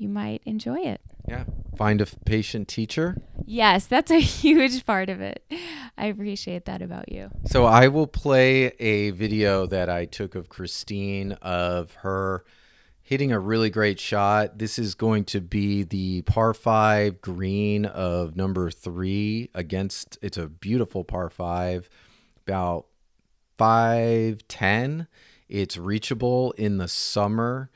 you 0.00 0.08
might 0.08 0.42
enjoy 0.46 0.78
it. 0.78 1.00
Yeah. 1.28 1.44
Find 1.76 2.00
a 2.00 2.06
patient 2.24 2.68
teacher. 2.68 3.20
Yes, 3.44 3.86
that's 3.86 4.10
a 4.10 4.20
huge 4.20 4.86
part 4.86 5.10
of 5.10 5.20
it. 5.20 5.44
I 5.98 6.06
appreciate 6.06 6.64
that 6.64 6.80
about 6.80 7.12
you. 7.12 7.30
So 7.44 7.66
I 7.66 7.88
will 7.88 8.06
play 8.06 8.72
a 8.80 9.10
video 9.10 9.66
that 9.66 9.90
I 9.90 10.06
took 10.06 10.34
of 10.34 10.48
Christine 10.48 11.32
of 11.42 11.92
her 11.96 12.44
hitting 13.02 13.30
a 13.30 13.38
really 13.38 13.68
great 13.68 14.00
shot. 14.00 14.58
This 14.58 14.78
is 14.78 14.94
going 14.94 15.24
to 15.26 15.40
be 15.40 15.82
the 15.82 16.22
par 16.22 16.54
5 16.54 17.20
green 17.20 17.84
of 17.84 18.36
number 18.36 18.70
3 18.70 19.50
against 19.54 20.18
it's 20.22 20.38
a 20.38 20.48
beautiful 20.48 21.04
par 21.04 21.28
5 21.28 21.90
about 22.46 22.86
510. 23.58 25.08
It's 25.48 25.76
reachable 25.76 26.52
in 26.52 26.78
the 26.78 26.88
summer 26.88 27.70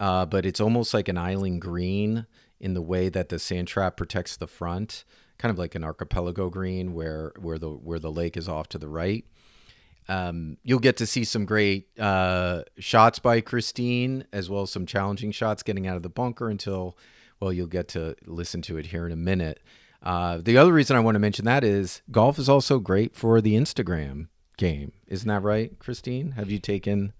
uh, 0.00 0.26
but 0.26 0.46
it's 0.46 0.60
almost 0.60 0.94
like 0.94 1.08
an 1.08 1.18
island 1.18 1.60
green 1.60 2.26
in 2.60 2.74
the 2.74 2.82
way 2.82 3.08
that 3.08 3.28
the 3.28 3.38
sand 3.38 3.68
trap 3.68 3.96
protects 3.96 4.36
the 4.36 4.46
front, 4.46 5.04
kind 5.38 5.50
of 5.50 5.58
like 5.58 5.74
an 5.74 5.84
archipelago 5.84 6.50
green 6.50 6.94
where 6.94 7.32
where 7.38 7.58
the 7.58 7.70
where 7.70 7.98
the 7.98 8.10
lake 8.10 8.36
is 8.36 8.48
off 8.48 8.68
to 8.68 8.78
the 8.78 8.88
right. 8.88 9.24
Um, 10.08 10.56
you'll 10.62 10.78
get 10.78 10.96
to 10.98 11.06
see 11.06 11.24
some 11.24 11.44
great 11.44 11.88
uh, 11.98 12.62
shots 12.78 13.18
by 13.18 13.40
Christine, 13.42 14.24
as 14.32 14.48
well 14.48 14.62
as 14.62 14.70
some 14.70 14.86
challenging 14.86 15.32
shots 15.32 15.62
getting 15.62 15.86
out 15.86 15.96
of 15.96 16.02
the 16.02 16.08
bunker 16.08 16.48
until, 16.48 16.96
well, 17.40 17.52
you'll 17.52 17.66
get 17.66 17.88
to 17.88 18.16
listen 18.24 18.62
to 18.62 18.78
it 18.78 18.86
here 18.86 19.04
in 19.04 19.12
a 19.12 19.16
minute. 19.16 19.60
Uh, 20.02 20.38
the 20.38 20.56
other 20.56 20.72
reason 20.72 20.96
I 20.96 21.00
want 21.00 21.16
to 21.16 21.20
mention 21.20 21.44
that 21.44 21.62
is 21.62 22.00
golf 22.10 22.38
is 22.38 22.48
also 22.48 22.78
great 22.78 23.14
for 23.14 23.42
the 23.42 23.54
Instagram 23.54 24.28
game. 24.56 24.92
Isn't 25.06 25.28
that 25.28 25.42
right, 25.42 25.78
Christine? 25.78 26.32
Have 26.32 26.50
you 26.50 26.58
taken 26.58 27.12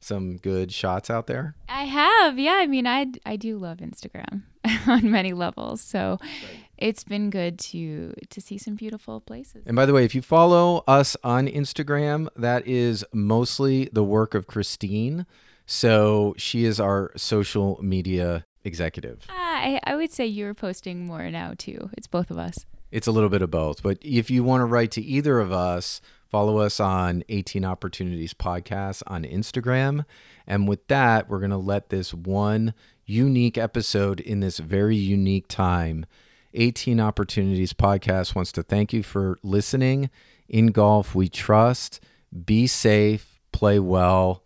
some 0.00 0.38
good 0.38 0.72
shots 0.72 1.10
out 1.10 1.26
there? 1.26 1.54
I 1.68 1.84
have. 1.84 2.38
Yeah, 2.38 2.54
I 2.54 2.66
mean, 2.66 2.86
I 2.86 3.06
I 3.24 3.36
do 3.36 3.58
love 3.58 3.78
Instagram 3.78 4.42
on 4.86 5.10
many 5.10 5.32
levels. 5.32 5.80
So 5.80 6.18
right. 6.20 6.30
it's 6.78 7.04
been 7.04 7.30
good 7.30 7.58
to 7.70 8.14
to 8.28 8.40
see 8.40 8.58
some 8.58 8.74
beautiful 8.74 9.20
places. 9.20 9.62
And 9.66 9.76
by 9.76 9.86
the 9.86 9.92
way, 9.92 10.04
if 10.04 10.14
you 10.14 10.22
follow 10.22 10.82
us 10.88 11.16
on 11.22 11.46
Instagram, 11.46 12.28
that 12.36 12.66
is 12.66 13.04
mostly 13.12 13.88
the 13.92 14.04
work 14.04 14.34
of 14.34 14.46
Christine. 14.46 15.26
So 15.66 16.34
she 16.36 16.64
is 16.64 16.80
our 16.80 17.12
social 17.16 17.78
media 17.82 18.44
executive. 18.64 19.26
Uh, 19.28 19.34
I 19.36 19.80
I 19.84 19.96
would 19.96 20.12
say 20.12 20.26
you're 20.26 20.54
posting 20.54 21.06
more 21.06 21.30
now 21.30 21.54
too. 21.56 21.90
It's 21.96 22.06
both 22.06 22.30
of 22.30 22.38
us. 22.38 22.66
It's 22.90 23.06
a 23.06 23.12
little 23.12 23.28
bit 23.28 23.40
of 23.40 23.52
both, 23.52 23.84
but 23.84 23.98
if 24.00 24.30
you 24.30 24.42
want 24.42 24.62
to 24.62 24.64
write 24.64 24.90
to 24.92 25.00
either 25.00 25.38
of 25.38 25.52
us, 25.52 26.00
Follow 26.30 26.58
us 26.58 26.78
on 26.78 27.24
18 27.28 27.64
Opportunities 27.64 28.34
Podcast 28.34 29.02
on 29.08 29.24
Instagram. 29.24 30.04
And 30.46 30.68
with 30.68 30.86
that, 30.86 31.28
we're 31.28 31.40
going 31.40 31.50
to 31.50 31.56
let 31.56 31.88
this 31.88 32.14
one 32.14 32.72
unique 33.04 33.58
episode 33.58 34.20
in 34.20 34.38
this 34.38 34.58
very 34.58 34.94
unique 34.94 35.48
time. 35.48 36.06
18 36.54 37.00
Opportunities 37.00 37.72
Podcast 37.72 38.36
wants 38.36 38.52
to 38.52 38.62
thank 38.62 38.92
you 38.92 39.02
for 39.02 39.38
listening. 39.42 40.08
In 40.48 40.68
golf, 40.68 41.16
we 41.16 41.28
trust. 41.28 41.98
Be 42.44 42.68
safe, 42.68 43.40
play 43.50 43.80
well, 43.80 44.44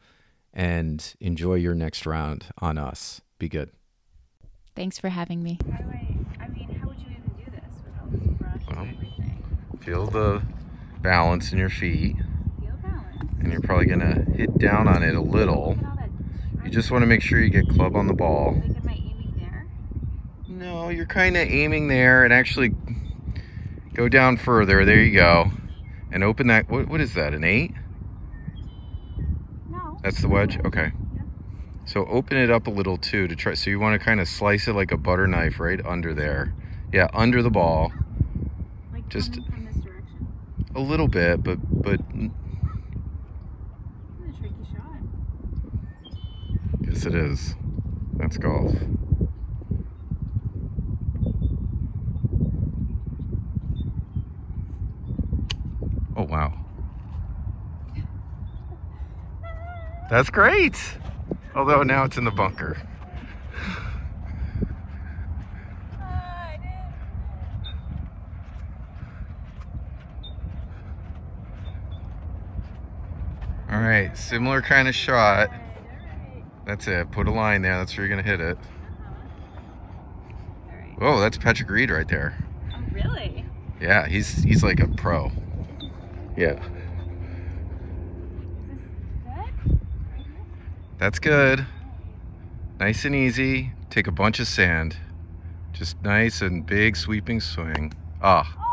and 0.54 1.14
enjoy 1.20 1.56
your 1.56 1.74
next 1.74 2.06
round 2.06 2.46
on 2.62 2.78
us. 2.78 3.20
Be 3.38 3.50
good. 3.50 3.70
Thanks 4.74 4.98
for 4.98 5.10
having 5.10 5.42
me. 5.42 5.58
I 5.70 5.82
mean, 6.48 6.78
how 6.80 6.88
would 6.88 6.98
you 6.98 7.08
even 7.10 7.30
do 7.36 7.50
this 7.50 7.74
with 7.84 7.94
all 8.00 8.08
this 8.10 8.38
brush 8.38 8.62
well, 8.70 8.84
and 8.84 8.94
everything? 8.94 9.44
Feel 9.82 10.06
the 10.06 10.42
balance 11.04 11.52
in 11.52 11.58
your 11.58 11.68
feet. 11.68 12.16
And 13.38 13.52
you're 13.52 13.60
probably 13.60 13.86
going 13.86 14.00
to 14.00 14.32
hit 14.32 14.58
down 14.58 14.88
on 14.88 15.02
it 15.02 15.14
a 15.14 15.20
little. 15.20 15.78
You 16.64 16.70
just 16.70 16.90
want 16.90 17.02
to 17.02 17.06
make 17.06 17.20
sure 17.20 17.38
you 17.38 17.50
get 17.50 17.68
club 17.68 17.94
on 17.94 18.08
the 18.08 18.14
ball. 18.14 18.60
No, 20.48 20.88
you're 20.88 21.04
kind 21.04 21.36
of 21.36 21.46
aiming 21.46 21.88
there 21.88 22.24
and 22.24 22.32
actually 22.32 22.74
go 23.92 24.08
down 24.08 24.38
further. 24.38 24.84
There 24.86 25.00
you 25.00 25.14
go. 25.14 25.50
And 26.10 26.24
open 26.24 26.46
that. 26.46 26.70
What, 26.70 26.88
what 26.88 27.02
is 27.02 27.12
that, 27.14 27.34
an 27.34 27.44
8? 27.44 27.72
No. 29.68 29.98
That's 30.02 30.22
the 30.22 30.28
wedge? 30.28 30.58
Okay. 30.64 30.92
So 31.84 32.06
open 32.06 32.38
it 32.38 32.50
up 32.50 32.66
a 32.66 32.70
little 32.70 32.96
too 32.96 33.28
to 33.28 33.36
try. 33.36 33.52
So 33.52 33.68
you 33.68 33.78
want 33.78 34.00
to 34.00 34.02
kind 34.02 34.20
of 34.20 34.28
slice 34.28 34.68
it 34.68 34.72
like 34.72 34.90
a 34.90 34.96
butter 34.96 35.26
knife 35.26 35.60
right 35.60 35.84
under 35.84 36.14
there. 36.14 36.54
Yeah, 36.94 37.08
under 37.12 37.42
the 37.42 37.50
ball. 37.50 37.92
Like 38.90 39.06
just 39.10 39.38
a 40.74 40.80
little 40.80 41.08
bit, 41.08 41.42
but 41.42 41.58
but. 41.82 42.00
Yes, 46.80 47.06
it 47.06 47.14
is. 47.14 47.56
That's 48.14 48.36
golf. 48.36 48.74
Oh 56.16 56.24
wow. 56.24 56.52
That's 60.10 60.30
great. 60.30 60.98
Although 61.56 61.82
now 61.82 62.04
it's 62.04 62.16
in 62.16 62.24
the 62.24 62.30
bunker. 62.30 62.76
All 73.74 73.80
right, 73.80 74.16
similar 74.16 74.62
kind 74.62 74.86
of 74.86 74.94
shot. 74.94 75.50
That's 76.64 76.86
it. 76.86 77.10
Put 77.10 77.26
a 77.26 77.32
line 77.32 77.62
there. 77.62 77.76
That's 77.76 77.96
where 77.96 78.06
you're 78.06 78.16
gonna 78.16 78.26
hit 78.26 78.40
it. 78.40 78.56
Oh, 81.00 81.18
that's 81.18 81.36
Patrick 81.36 81.68
Reed 81.68 81.90
right 81.90 82.06
there. 82.06 82.38
Oh, 82.72 82.78
really? 82.92 83.44
Yeah, 83.80 84.06
he's 84.06 84.44
he's 84.44 84.62
like 84.62 84.78
a 84.78 84.86
pro. 84.86 85.32
Yeah. 86.36 86.62
Good? 89.24 89.80
That's 90.98 91.18
good. 91.18 91.66
Nice 92.78 93.04
and 93.04 93.14
easy. 93.16 93.72
Take 93.90 94.06
a 94.06 94.12
bunch 94.12 94.38
of 94.38 94.46
sand. 94.46 94.98
Just 95.72 96.00
nice 96.00 96.42
and 96.42 96.64
big 96.64 96.96
sweeping 96.96 97.40
swing. 97.40 97.92
Ah. 98.22 98.63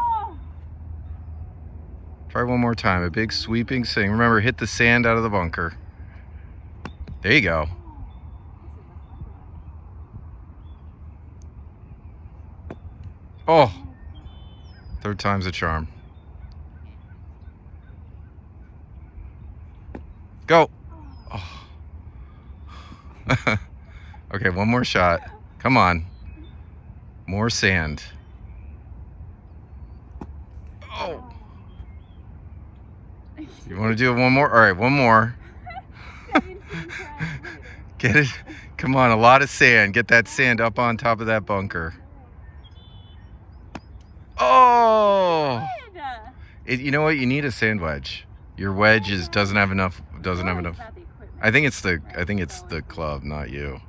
Try 2.32 2.44
one 2.44 2.62
more 2.62 2.76
time. 2.76 3.04
A 3.04 3.10
big 3.10 3.34
sweeping 3.34 3.84
swing. 3.84 4.10
Remember, 4.10 4.40
hit 4.40 4.58
the 4.58 4.66
sand 4.66 5.06
out 5.06 5.18
of 5.18 5.24
the 5.24 5.30
bunker. 5.30 5.74
There 7.22 7.34
you 7.34 7.42
go. 7.42 7.68
Oh, 13.46 13.74
third 15.02 15.20
time's 15.20 15.46
a 15.46 15.52
charm. 15.52 15.90
Go. 20.48 20.70
Oh. 21.30 21.68
okay, 24.34 24.50
one 24.52 24.70
more 24.70 24.86
shot. 24.86 25.20
Come 25.60 25.76
on. 25.76 26.06
More 27.28 27.50
sand. 27.50 28.04
Oh. 30.94 31.32
You 33.72 33.80
want 33.80 33.98
to 33.98 34.04
do 34.04 34.12
it 34.12 34.20
one 34.20 34.34
more? 34.34 34.54
All 34.54 34.60
right, 34.60 34.76
one 34.76 34.92
more. 34.92 35.34
Get 38.00 38.18
it. 38.18 38.28
Come 38.76 38.98
on, 38.98 39.12
a 39.12 39.16
lot 39.16 39.42
of 39.42 39.50
sand. 39.50 39.94
Get 39.94 40.10
that 40.10 40.28
sand 40.28 40.60
up 40.60 40.78
on 40.78 40.98
top 40.98 41.22
of 41.22 41.28
that 41.28 41.46
bunker. 41.46 41.94
Oh! 44.38 45.66
It, 46.66 46.82
you 46.82 46.92
know 46.92 47.02
what? 47.02 47.12
You 47.12 47.26
need 47.26 47.46
a 47.46 47.52
sand 47.52 47.80
wedge. 47.80 48.28
Your 48.58 48.74
wedge 48.74 49.10
is 49.10 49.30
doesn't 49.30 49.56
have 49.56 49.72
enough. 49.72 50.02
Doesn't 50.20 50.48
have 50.48 50.58
oh, 50.58 50.60
enough. 50.60 50.76
the 50.76 50.84
equipment. 51.04 51.32
I 51.42 51.52
think 51.52 51.66
it's 51.66 51.80
the. 51.80 52.02
I 52.18 52.26
think 52.26 52.42
it's 52.42 52.64
the 52.64 52.82
club, 52.82 53.24
not 53.24 53.52
you. 53.52 53.80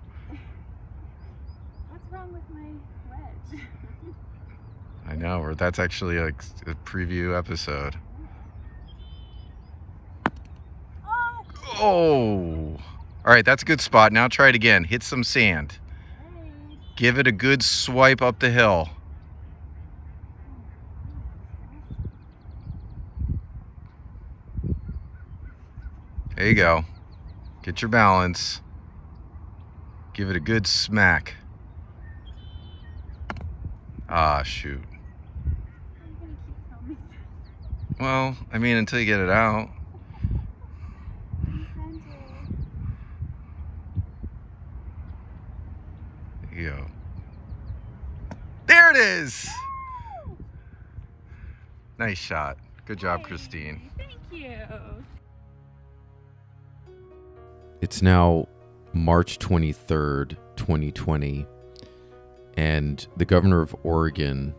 What's 1.90 2.05
wrong 2.12 2.33
with 2.33 2.42
my 2.55 2.68
wedge? 3.11 3.62
I 5.09 5.16
know. 5.16 5.40
Or 5.40 5.57
that's 5.57 5.81
actually 5.81 6.21
like 6.21 6.40
a 6.68 6.77
preview 6.85 7.37
episode. 7.37 7.97
Oh! 11.80 12.76
All 13.24 13.32
right, 13.32 13.44
that's 13.44 13.62
a 13.62 13.66
good 13.66 13.80
spot. 13.80 14.12
Now 14.12 14.28
try 14.28 14.48
it 14.48 14.54
again. 14.54 14.85
Hit 14.85 15.02
some 15.02 15.24
sand. 15.24 15.78
Give 16.96 17.18
it 17.18 17.26
a 17.26 17.32
good 17.32 17.62
swipe 17.62 18.20
up 18.20 18.40
the 18.40 18.50
hill. 18.50 18.90
There 26.37 26.46
you 26.46 26.54
go. 26.54 26.85
Get 27.62 27.82
your 27.82 27.88
balance. 27.88 28.61
Give 30.12 30.28
it 30.28 30.37
a 30.37 30.40
good 30.40 30.66
smack. 30.66 31.35
Ah, 34.08 34.42
shoot. 34.42 34.80
Are 34.82 36.08
you 36.08 36.16
gonna 36.20 36.37
keep 36.44 36.56
filming? 36.68 36.98
Well, 38.00 38.37
I 38.52 38.58
mean, 38.58 38.76
until 38.76 38.98
you 38.98 39.06
get 39.06 39.20
it 39.20 39.30
out. 39.30 39.70
You 41.46 41.64
sent 41.64 41.96
it. 41.96 42.02
There 46.50 46.61
you 46.61 46.70
go. 46.70 46.87
There 48.66 48.90
it 48.90 48.92
is! 49.03 49.49
Nice 51.99 52.19
shot. 52.19 52.57
Good 52.87 52.99
job, 52.99 53.21
Hey, 53.21 53.27
Christine. 53.27 53.91
Thank 53.99 54.12
you. 54.31 54.57
It's 57.81 58.01
now 58.01 58.49
March 58.93 59.38
23rd, 59.38 60.37
2020, 60.57 61.47
and 62.57 63.07
the 63.17 63.25
governor 63.25 63.61
of 63.61 63.75
Oregon 63.83 64.55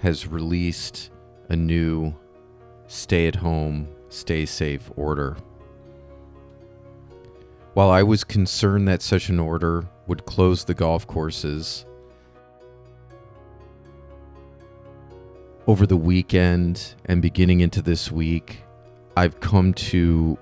has 0.00 0.26
released 0.26 1.10
a 1.48 1.56
new 1.56 2.14
stay 2.86 3.26
at 3.26 3.34
home, 3.34 3.88
stay 4.08 4.46
safe 4.46 4.90
order. 4.96 5.36
While 7.74 7.90
I 7.90 8.02
was 8.02 8.24
concerned 8.24 8.86
that 8.88 9.02
such 9.02 9.28
an 9.28 9.40
order 9.40 9.86
would 10.06 10.24
close 10.26 10.64
the 10.64 10.74
golf 10.74 11.06
courses, 11.06 11.84
over 15.66 15.86
the 15.86 15.96
weekend 15.96 16.94
and 17.06 17.20
beginning 17.20 17.60
into 17.60 17.82
this 17.82 18.12
week, 18.12 18.62
I've 19.16 19.40
come 19.40 19.74
to 19.74 20.38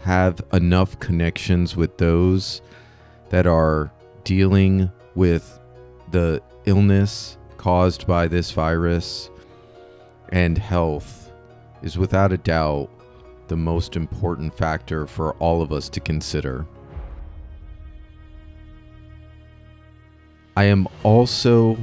have 0.00 0.40
enough 0.52 0.98
connections 1.00 1.74
with 1.74 1.96
those 1.96 2.60
that 3.30 3.46
are 3.46 3.90
dealing 4.24 4.90
with 5.14 5.58
the 6.10 6.42
illness 6.66 7.38
caused 7.56 8.06
by 8.06 8.28
this 8.28 8.50
virus 8.50 9.30
and 10.30 10.58
health 10.58 11.32
is 11.82 11.96
without 11.96 12.32
a 12.32 12.36
doubt 12.36 12.90
the 13.48 13.56
most 13.56 13.96
important 13.96 14.56
factor 14.56 15.06
for 15.06 15.32
all 15.34 15.62
of 15.62 15.72
us 15.72 15.88
to 15.88 16.00
consider. 16.00 16.66
I 20.56 20.64
am 20.64 20.88
also 21.02 21.76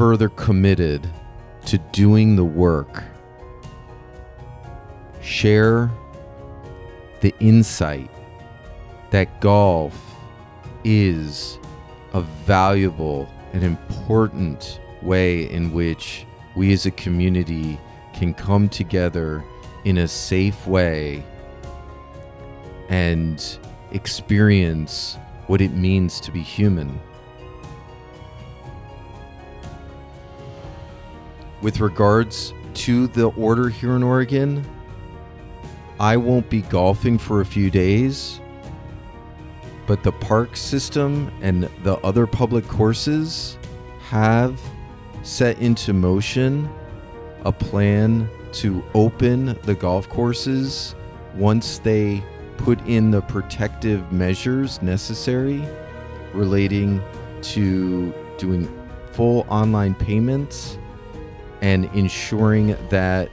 further 0.00 0.30
committed 0.30 1.06
to 1.66 1.76
doing 1.92 2.34
the 2.34 2.42
work. 2.42 3.04
Share 5.20 5.90
the 7.20 7.34
insight 7.38 8.10
that 9.10 9.42
golf 9.42 9.94
is 10.84 11.58
a 12.14 12.22
valuable 12.22 13.28
and 13.52 13.62
important 13.62 14.80
way 15.02 15.42
in 15.50 15.70
which 15.70 16.24
we 16.56 16.72
as 16.72 16.86
a 16.86 16.90
community 16.92 17.78
can 18.14 18.32
come 18.32 18.70
together 18.70 19.44
in 19.84 19.98
a 19.98 20.08
safe 20.08 20.66
way 20.66 21.22
and 22.88 23.58
experience 23.92 25.18
what 25.46 25.60
it 25.60 25.72
means 25.72 26.20
to 26.20 26.32
be 26.32 26.40
human. 26.40 26.98
With 31.62 31.80
regards 31.80 32.54
to 32.74 33.06
the 33.08 33.26
order 33.30 33.68
here 33.68 33.94
in 33.96 34.02
Oregon, 34.02 34.64
I 35.98 36.16
won't 36.16 36.48
be 36.48 36.62
golfing 36.62 37.18
for 37.18 37.42
a 37.42 37.44
few 37.44 37.70
days, 37.70 38.40
but 39.86 40.02
the 40.02 40.12
park 40.12 40.56
system 40.56 41.30
and 41.42 41.68
the 41.82 41.98
other 41.98 42.26
public 42.26 42.66
courses 42.66 43.58
have 44.08 44.58
set 45.22 45.58
into 45.58 45.92
motion 45.92 46.70
a 47.44 47.52
plan 47.52 48.28
to 48.52 48.82
open 48.94 49.58
the 49.64 49.74
golf 49.74 50.08
courses 50.08 50.94
once 51.34 51.78
they 51.78 52.22
put 52.56 52.80
in 52.86 53.10
the 53.10 53.20
protective 53.22 54.10
measures 54.10 54.80
necessary 54.80 55.62
relating 56.32 57.02
to 57.42 58.12
doing 58.38 58.68
full 59.12 59.46
online 59.48 59.94
payments 59.94 60.78
and 61.62 61.86
ensuring 61.94 62.76
that 62.88 63.30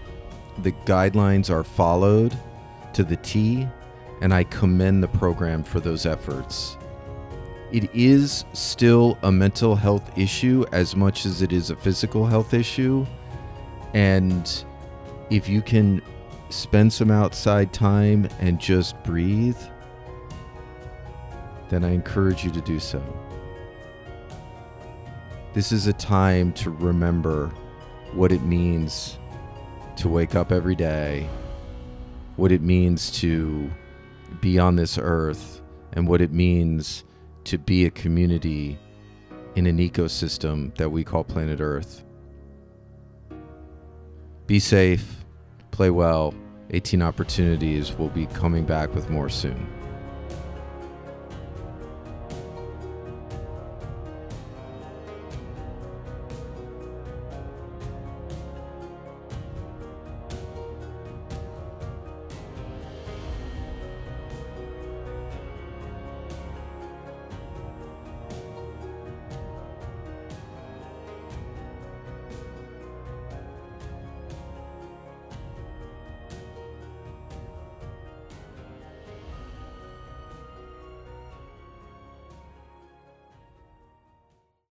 the 0.60 0.72
guidelines 0.86 1.50
are 1.50 1.64
followed 1.64 2.38
to 2.94 3.04
the 3.04 3.16
T, 3.18 3.68
and 4.22 4.34
I 4.34 4.44
commend 4.46 5.04
the 5.04 5.08
program 5.08 5.64
for 5.64 5.80
those 5.80 6.06
efforts. 6.06 6.78
It 7.72 7.94
is 7.94 8.46
still 8.54 9.18
a 9.24 9.32
mental 9.32 9.76
health 9.76 10.18
issue 10.18 10.66
as 10.72 10.96
much 10.96 11.26
as 11.26 11.42
it 11.42 11.52
is 11.52 11.70
a 11.70 11.76
physical 11.76 12.26
health 12.26 12.54
issue. 12.54 13.06
And 13.94 14.64
if 15.30 15.50
you 15.50 15.62
can 15.62 16.02
spend 16.50 16.94
some 16.94 17.12
outside 17.12 17.74
time 17.74 18.30
and 18.40 18.60
just 18.60 19.02
breathe, 19.04 19.58
then 21.70 21.84
I 21.84 21.92
encourage 21.92 22.46
you 22.46 22.52
to 22.52 22.62
do 22.62 22.80
so. 22.80 23.04
This 25.54 25.72
is 25.72 25.88
a 25.88 25.94
time 25.94 26.54
to 26.54 26.70
remember 26.70 27.52
what 28.18 28.32
it 28.32 28.42
means 28.42 29.20
to 29.96 30.10
wake 30.10 30.34
up 30.34 30.52
every 30.52 30.76
day, 30.76 31.30
what 32.36 32.52
it 32.52 32.64
means 32.64 33.12
to 33.12 33.70
be 34.42 34.58
on 34.58 34.76
this 34.76 34.98
earth, 35.00 35.62
and 35.94 36.08
what 36.08 36.20
it 36.20 36.32
means 36.32 37.04
to 37.44 37.60
be 37.60 37.86
a 37.86 37.92
community 37.92 38.80
in 39.56 39.68
an 39.68 39.78
ecosystem 39.78 40.76
that 40.78 40.90
we 40.90 41.04
call 41.04 41.24
planet 41.24 41.62
Earth. 41.62 42.04
Be 44.48 44.60
safe, 44.60 45.24
play 45.70 45.92
well. 45.92 46.34
18 46.72 47.04
Opportunities 47.04 47.94
will 47.94 48.10
be 48.10 48.26
coming 48.26 48.66
back 48.66 48.94
with 48.96 49.12
more 49.12 49.30
soon. 49.30 49.77